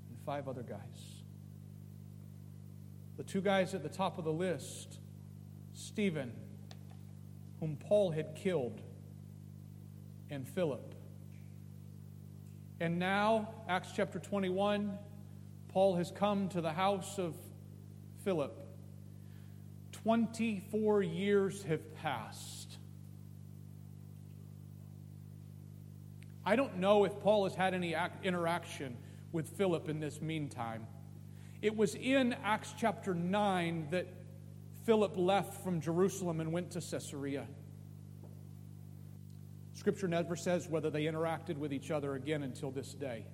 [0.09, 0.78] and five other guys.
[3.16, 4.99] The two guys at the top of the list
[5.74, 6.32] Stephen,
[7.61, 8.80] whom Paul had killed,
[10.30, 10.95] and Philip.
[12.80, 14.99] And now, Acts chapter 21,
[15.68, 17.35] Paul has come to the house of
[18.24, 18.57] Philip.
[19.93, 22.64] 24 years have passed.
[26.47, 28.97] I don't know if Paul has had any interaction
[29.32, 30.86] with Philip in this meantime.
[31.62, 34.07] It was in Acts chapter 9 that
[34.84, 37.47] Philip left from Jerusalem and went to Caesarea.
[39.72, 43.24] Scripture never says whether they interacted with each other again until this day.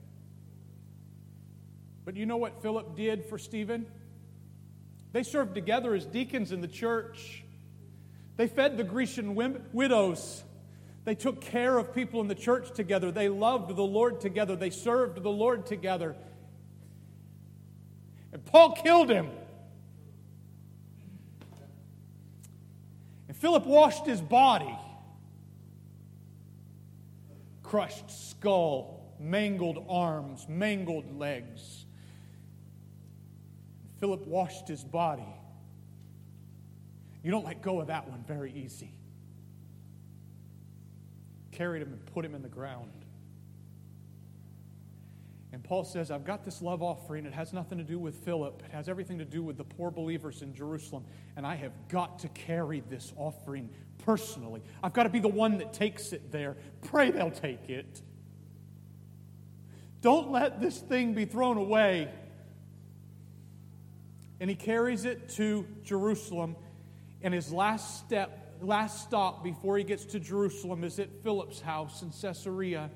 [2.04, 3.86] But you know what Philip did for Stephen?
[5.12, 7.42] They served together as deacons in the church.
[8.36, 10.44] They fed the Grecian widows.
[11.10, 13.10] They took care of people in the church together.
[13.10, 14.54] They loved the Lord together.
[14.54, 16.14] They served the Lord together.
[18.32, 19.28] And Paul killed him.
[23.26, 24.78] And Philip washed his body.
[27.64, 31.86] Crushed skull, mangled arms, mangled legs.
[33.98, 35.26] Philip washed his body.
[37.24, 38.94] You don't let go of that one very easy
[41.60, 43.04] carried him and put him in the ground.
[45.52, 47.26] And Paul says, I've got this love offering.
[47.26, 49.90] It has nothing to do with Philip, it has everything to do with the poor
[49.90, 51.04] believers in Jerusalem.
[51.36, 53.68] And I have got to carry this offering
[54.06, 54.62] personally.
[54.82, 56.56] I've got to be the one that takes it there.
[56.80, 58.00] Pray they'll take it.
[60.00, 62.10] Don't let this thing be thrown away.
[64.40, 66.56] And he carries it to Jerusalem.
[67.20, 72.02] And his last step last stop before he gets to Jerusalem is at Philip's house
[72.02, 72.90] in Caesarea.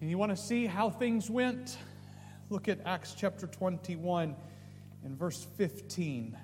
[0.00, 1.78] And you want to see how things went?
[2.50, 4.36] Look at Acts chapter 21
[5.04, 6.36] and verse 15.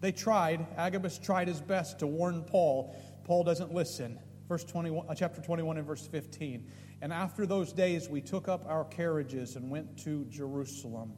[0.00, 2.96] They tried, Agabus tried his best to warn Paul.
[3.24, 4.18] Paul doesn't listen.
[4.48, 6.66] Verse 21, uh, chapter 21 and verse 15.
[7.02, 11.12] And after those days, we took up our carriages and went to Jerusalem.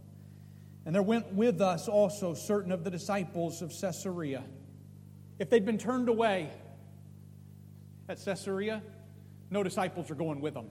[0.84, 4.42] And there went with us also certain of the disciples of Caesarea
[5.40, 6.50] if they'd been turned away
[8.08, 8.82] at Caesarea,
[9.50, 10.66] no disciples are going with them.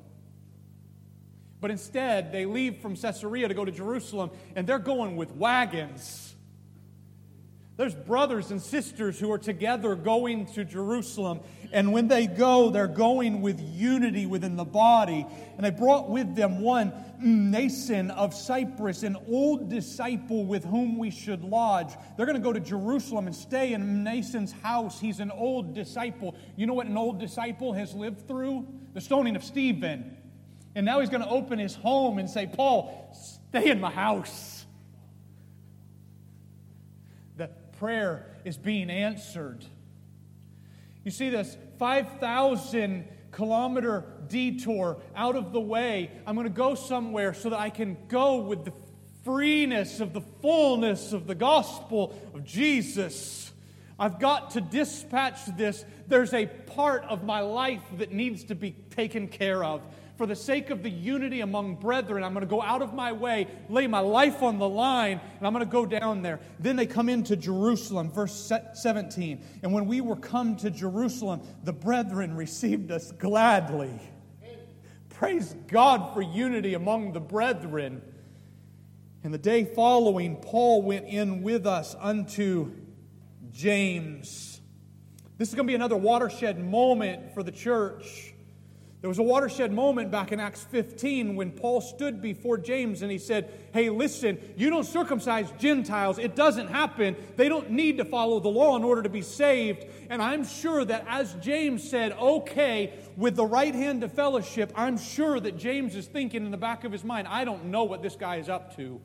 [1.59, 6.28] But instead, they leave from Caesarea to go to Jerusalem, and they're going with wagons.
[7.79, 11.39] There's brothers and sisters who are together going to Jerusalem.
[11.71, 15.25] And when they go, they're going with unity within the body.
[15.55, 16.91] And they brought with them one
[17.23, 21.93] Mnason of Cyprus, an old disciple with whom we should lodge.
[22.17, 24.99] They're going to go to Jerusalem and stay in Mnason's house.
[24.99, 26.35] He's an old disciple.
[26.57, 28.67] You know what an old disciple has lived through?
[28.93, 30.17] The stoning of Stephen.
[30.75, 33.15] And now he's going to open his home and say, Paul,
[33.47, 34.58] stay in my house.
[37.79, 39.65] Prayer is being answered.
[41.05, 46.11] You see this 5,000 kilometer detour out of the way.
[46.27, 48.73] I'm going to go somewhere so that I can go with the
[49.23, 53.51] freeness of the fullness of the gospel of Jesus.
[53.97, 55.85] I've got to dispatch this.
[56.07, 59.81] There's a part of my life that needs to be taken care of
[60.19, 63.13] for the sake of the unity among brethren, I'm going to go out of my
[63.13, 66.41] way, lay my life on the line, and I'm going to go down there.
[66.59, 69.41] Then they come into Jerusalem, verse 17.
[69.63, 73.97] And when we were come to Jerusalem, the brethren received us gladly.
[75.07, 78.01] Praise God for unity among the brethren.
[79.23, 82.73] And the day following, Paul went in with us unto
[83.53, 84.59] James.
[85.37, 88.33] This is going to be another watershed moment for the church.
[89.01, 93.09] There was a watershed moment back in Acts 15 when Paul stood before James and
[93.09, 96.19] he said, Hey, listen, you don't circumcise Gentiles.
[96.19, 97.15] It doesn't happen.
[97.37, 99.85] They don't need to follow the law in order to be saved.
[100.09, 104.97] And I'm sure that as James said, Okay, with the right hand of fellowship, I'm
[104.97, 108.01] sure that James is thinking in the back of his mind, I don't know what
[108.01, 108.99] this guy is up to.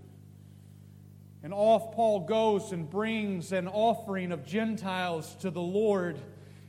[1.44, 6.18] And off Paul goes and brings an offering of Gentiles to the Lord.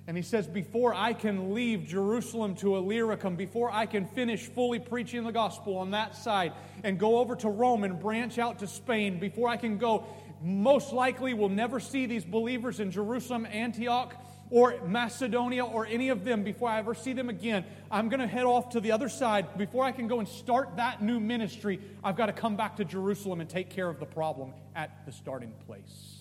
[0.08, 4.80] And he says, Before I can leave Jerusalem to Illyricum, before I can finish fully
[4.80, 6.53] preaching the gospel on that side
[6.84, 10.06] and go over to Rome and branch out to Spain, before I can go,
[10.43, 14.16] most likely we'll never see these believers in Jerusalem, Antioch,
[14.51, 17.66] or Macedonia, or any of them before I ever see them again.
[17.89, 19.58] I'm going to head off to the other side.
[19.58, 22.86] Before I can go and start that new ministry, I've got to come back to
[22.86, 26.14] Jerusalem and take care of the problem at the starting place.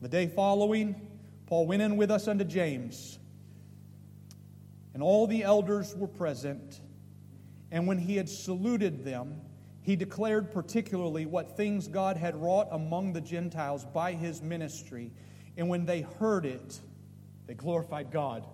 [0.00, 1.08] The day following,
[1.46, 3.18] Paul went in with us unto James,
[4.94, 6.80] and all the elders were present.
[7.70, 9.40] And when he had saluted them,
[9.82, 15.12] he declared particularly what things God had wrought among the Gentiles by his ministry.
[15.56, 16.80] And when they heard it,
[17.46, 18.44] they glorified God.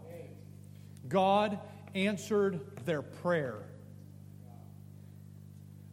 [1.09, 1.59] God
[1.95, 3.63] answered their prayer.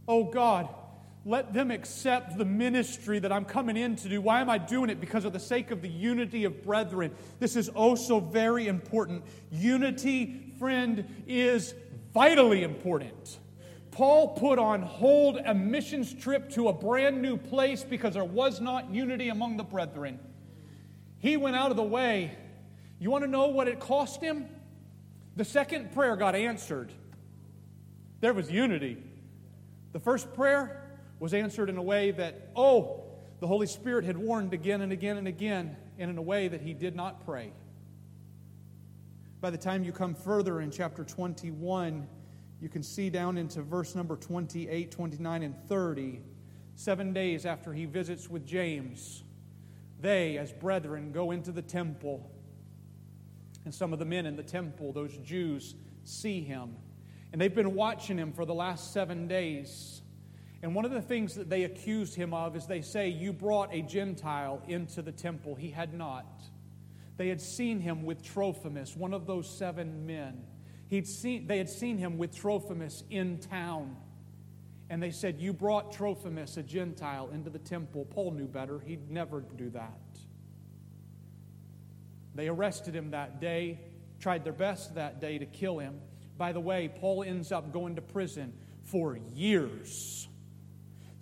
[0.07, 0.67] Oh God,
[1.25, 4.21] let them accept the ministry that I'm coming in to do.
[4.21, 4.99] Why am I doing it?
[4.99, 7.15] Because of the sake of the unity of brethren.
[7.39, 9.23] This is oh so very important.
[9.49, 11.73] Unity, friend, is
[12.13, 13.39] vitally important.
[13.91, 18.59] Paul put on hold a missions trip to a brand new place because there was
[18.59, 20.19] not unity among the brethren.
[21.19, 22.35] He went out of the way.
[22.99, 24.49] You want to know what it cost him?
[25.37, 26.91] The second prayer got answered.
[28.19, 28.97] There was unity.
[29.93, 30.82] The first prayer,
[31.23, 33.01] was answered in a way that, oh,
[33.39, 36.59] the Holy Spirit had warned again and again and again, and in a way that
[36.59, 37.53] he did not pray.
[39.39, 42.05] By the time you come further in chapter 21,
[42.59, 46.19] you can see down into verse number 28, 29, and 30,
[46.75, 49.23] seven days after he visits with James,
[50.01, 52.29] they, as brethren, go into the temple.
[53.63, 56.75] And some of the men in the temple, those Jews, see him.
[57.31, 60.01] And they've been watching him for the last seven days.
[60.63, 63.73] And one of the things that they accused him of is they say, You brought
[63.73, 65.55] a Gentile into the temple.
[65.55, 66.25] He had not.
[67.17, 70.45] They had seen him with Trophimus, one of those seven men.
[70.87, 73.97] He'd seen, they had seen him with Trophimus in town.
[74.89, 78.05] And they said, You brought Trophimus, a Gentile, into the temple.
[78.05, 78.79] Paul knew better.
[78.79, 79.99] He'd never do that.
[82.35, 83.81] They arrested him that day,
[84.21, 85.99] tried their best that day to kill him.
[86.37, 88.53] By the way, Paul ends up going to prison
[88.85, 90.29] for years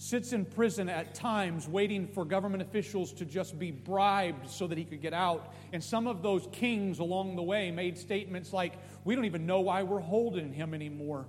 [0.02, 4.76] sits in prison at times waiting for government officials to just be bribed so that
[4.76, 5.54] he could get out.
[5.74, 8.74] And some of those kings along the way made statements like,
[9.04, 11.28] We don't even know why we're holding him anymore.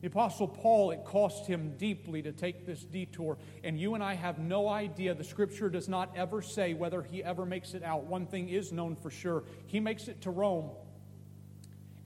[0.00, 4.14] The Apostle Paul, it cost him deeply to take this detour, and you and I
[4.14, 5.14] have no idea.
[5.14, 8.04] The scripture does not ever say whether he ever makes it out.
[8.04, 10.70] One thing is known for sure he makes it to Rome,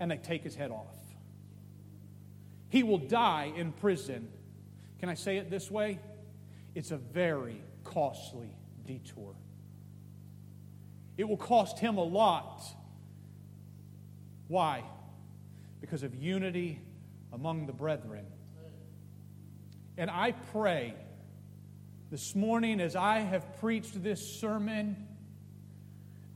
[0.00, 0.96] and they take his head off.
[2.70, 4.30] He will die in prison
[4.98, 5.98] can I say it this way?
[6.74, 8.50] It's a very costly
[8.84, 9.34] detour.
[11.16, 12.62] It will cost him a lot.
[14.48, 14.84] Why?
[15.80, 16.80] because of unity
[17.32, 18.26] among the brethren.
[19.96, 20.94] And I pray
[22.10, 25.06] this morning as I have preached this sermon,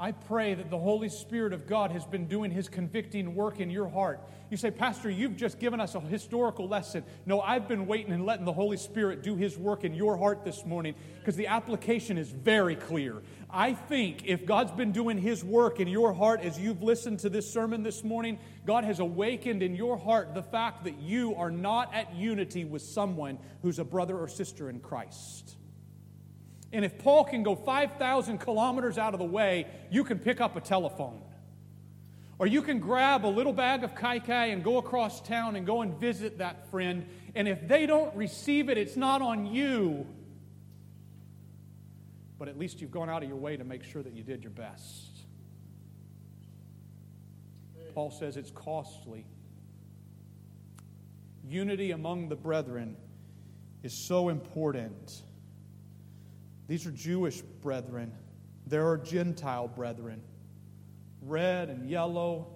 [0.00, 3.68] I pray that the Holy Spirit of God has been doing his convicting work in
[3.68, 4.26] your heart.
[4.48, 7.04] You say, Pastor, you've just given us a historical lesson.
[7.26, 10.42] No, I've been waiting and letting the Holy Spirit do his work in your heart
[10.42, 13.20] this morning because the application is very clear.
[13.50, 17.28] I think if God's been doing His work in your heart as you've listened to
[17.28, 21.50] this sermon this morning, God has awakened in your heart the fact that you are
[21.50, 25.56] not at unity with someone who's a brother or sister in Christ.
[26.72, 30.56] And if Paul can go 5,000 kilometers out of the way, you can pick up
[30.56, 31.20] a telephone.
[32.38, 35.66] Or you can grab a little bag of kai kai and go across town and
[35.66, 37.06] go and visit that friend.
[37.34, 40.06] And if they don't receive it, it's not on you
[42.40, 44.42] but at least you've gone out of your way to make sure that you did
[44.42, 45.26] your best.
[47.94, 49.26] Paul says it's costly.
[51.46, 52.96] Unity among the brethren
[53.82, 55.20] is so important.
[56.70, 58.12] These are Jewish brethren,
[58.64, 60.22] there are Gentile brethren,
[61.20, 62.46] red and yellow,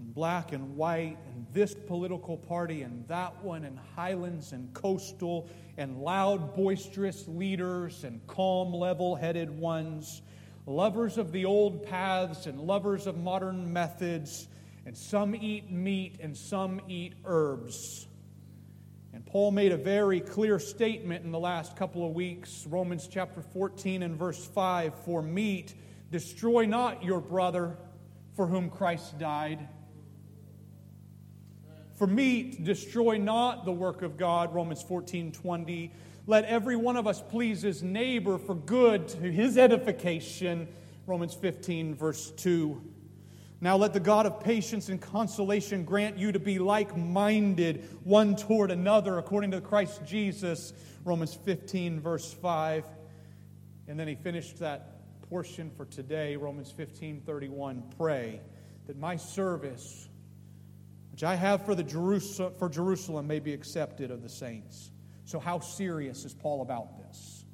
[0.00, 5.48] and black and white, and this political party and that one, and highlands and coastal,
[5.76, 10.22] and loud, boisterous leaders and calm, level headed ones,
[10.66, 14.48] lovers of the old paths and lovers of modern methods,
[14.86, 18.08] and some eat meat and some eat herbs.
[19.30, 24.02] Paul made a very clear statement in the last couple of weeks, Romans chapter 14
[24.02, 25.72] and verse 5 For meat,
[26.10, 27.78] destroy not your brother
[28.34, 29.68] for whom Christ died.
[31.94, 35.92] For meat, destroy not the work of God, Romans 14 20.
[36.26, 40.66] Let every one of us please his neighbor for good to his edification,
[41.06, 42.82] Romans 15, verse 2.
[43.60, 48.36] Now let the God of patience and consolation grant you to be like minded one
[48.36, 50.72] toward another according to Christ Jesus,
[51.04, 52.84] Romans 15, verse 5.
[53.86, 57.82] And then he finished that portion for today, Romans 15, 31.
[57.98, 58.40] Pray
[58.86, 60.08] that my service
[61.20, 64.90] which I have for, the for Jerusalem may be accepted of the saints.
[65.26, 67.44] So, how serious is Paul about this?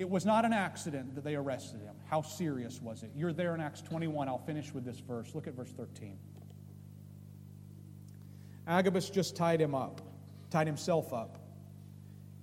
[0.00, 1.94] It was not an accident that they arrested him.
[2.08, 3.10] How serious was it?
[3.14, 4.28] You're there in Acts 21.
[4.28, 5.34] I'll finish with this verse.
[5.34, 6.18] Look at verse 13.
[8.66, 10.00] Agabus just tied him up,
[10.50, 11.38] tied himself up.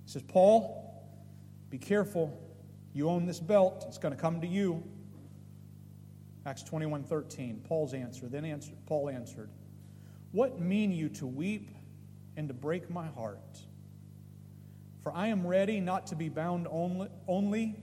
[0.04, 1.04] He says, Paul,
[1.68, 2.40] be careful.
[2.92, 4.82] You own this belt, it's going to come to you.
[6.46, 7.62] Acts 21 13.
[7.66, 8.28] Paul's answer.
[8.28, 9.50] Then Paul answered,
[10.30, 11.70] what mean you to weep
[12.36, 13.58] and to break my heart?
[15.02, 17.74] For I am ready not to be bound only,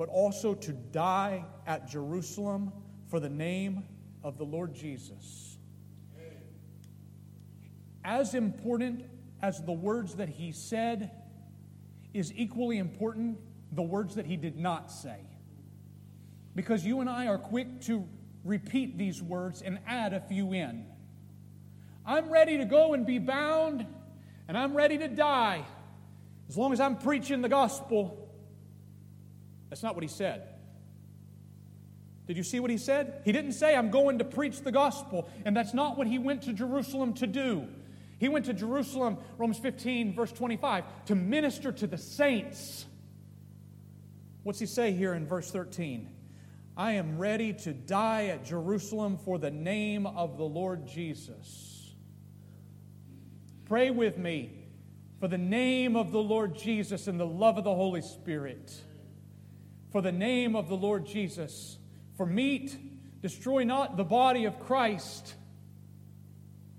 [0.00, 2.72] but also to die at Jerusalem
[3.10, 3.84] for the name
[4.24, 5.58] of the Lord Jesus.
[8.02, 9.04] As important
[9.42, 11.10] as the words that he said
[12.14, 13.36] is equally important
[13.72, 15.18] the words that he did not say.
[16.54, 18.08] Because you and I are quick to
[18.42, 20.86] repeat these words and add a few in.
[22.06, 23.84] I'm ready to go and be bound,
[24.48, 25.62] and I'm ready to die
[26.48, 28.29] as long as I'm preaching the gospel.
[29.70, 30.42] That's not what he said.
[32.26, 33.22] Did you see what he said?
[33.24, 35.28] He didn't say, I'm going to preach the gospel.
[35.44, 37.66] And that's not what he went to Jerusalem to do.
[38.18, 42.84] He went to Jerusalem, Romans 15, verse 25, to minister to the saints.
[44.42, 46.08] What's he say here in verse 13?
[46.76, 51.94] I am ready to die at Jerusalem for the name of the Lord Jesus.
[53.64, 54.52] Pray with me
[55.18, 58.72] for the name of the Lord Jesus and the love of the Holy Spirit.
[59.90, 61.78] For the name of the Lord Jesus.
[62.16, 62.76] For meat,
[63.20, 65.34] destroy not the body of Christ.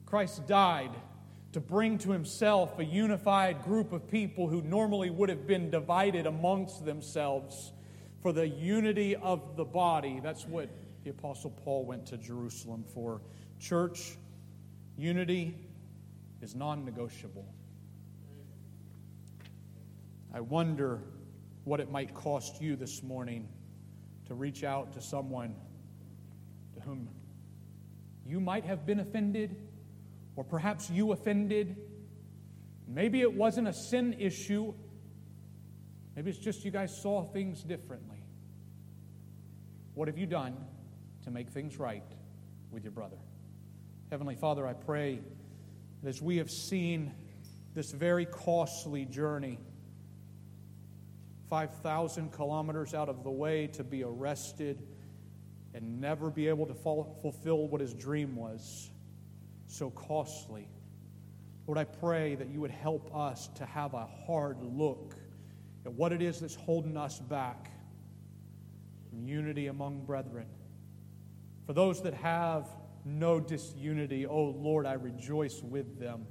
[0.06, 0.92] Christ died
[1.52, 6.26] to bring to himself a unified group of people who normally would have been divided
[6.26, 7.74] amongst themselves
[8.22, 10.22] for the unity of the body.
[10.24, 10.70] That's what
[11.04, 13.22] the Apostle Paul went to Jerusalem for.
[13.60, 14.18] Church,
[14.98, 15.56] unity
[16.42, 17.46] is non negotiable.
[20.34, 21.02] I wonder
[21.64, 23.48] what it might cost you this morning
[24.28, 25.56] to reach out to someone
[26.74, 27.10] to whom
[28.26, 29.56] you might have been offended,
[30.36, 31.76] or perhaps you offended.
[32.88, 34.74] Maybe it wasn't a sin issue.
[36.16, 38.24] Maybe it's just you guys saw things differently.
[39.94, 40.56] What have you done
[41.24, 42.04] to make things right
[42.72, 43.18] with your brother?
[44.10, 45.20] Heavenly Father, I pray
[46.02, 47.14] that as we have seen
[47.74, 49.58] this very costly journey
[51.52, 54.88] 5,000 kilometers out of the way to be arrested
[55.74, 58.90] and never be able to fulfill what his dream was,
[59.68, 60.70] so costly.
[61.68, 65.14] Lord, I pray that you would help us to have a hard look
[65.86, 67.70] at what it is that's holding us back
[69.10, 70.48] from unity among brethren.
[71.66, 72.70] For those that have
[73.04, 76.28] no disunity, oh Lord, I rejoice with them.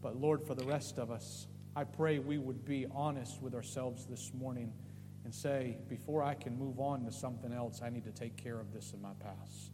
[0.00, 4.06] But Lord, for the rest of us, I pray we would be honest with ourselves
[4.06, 4.72] this morning
[5.24, 8.60] and say, before I can move on to something else, I need to take care
[8.60, 9.70] of this in my past.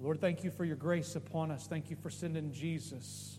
[0.00, 1.66] Lord, thank you for your grace upon us.
[1.66, 3.38] Thank you for sending Jesus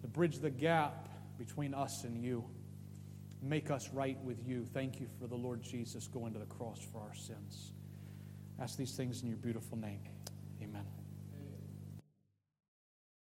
[0.00, 1.08] to bridge the gap
[1.38, 2.44] between us and you.
[3.42, 4.64] Make us right with you.
[4.64, 7.72] Thank you for the Lord Jesus going to the cross for our sins.
[8.60, 10.11] ask these things in your beautiful name.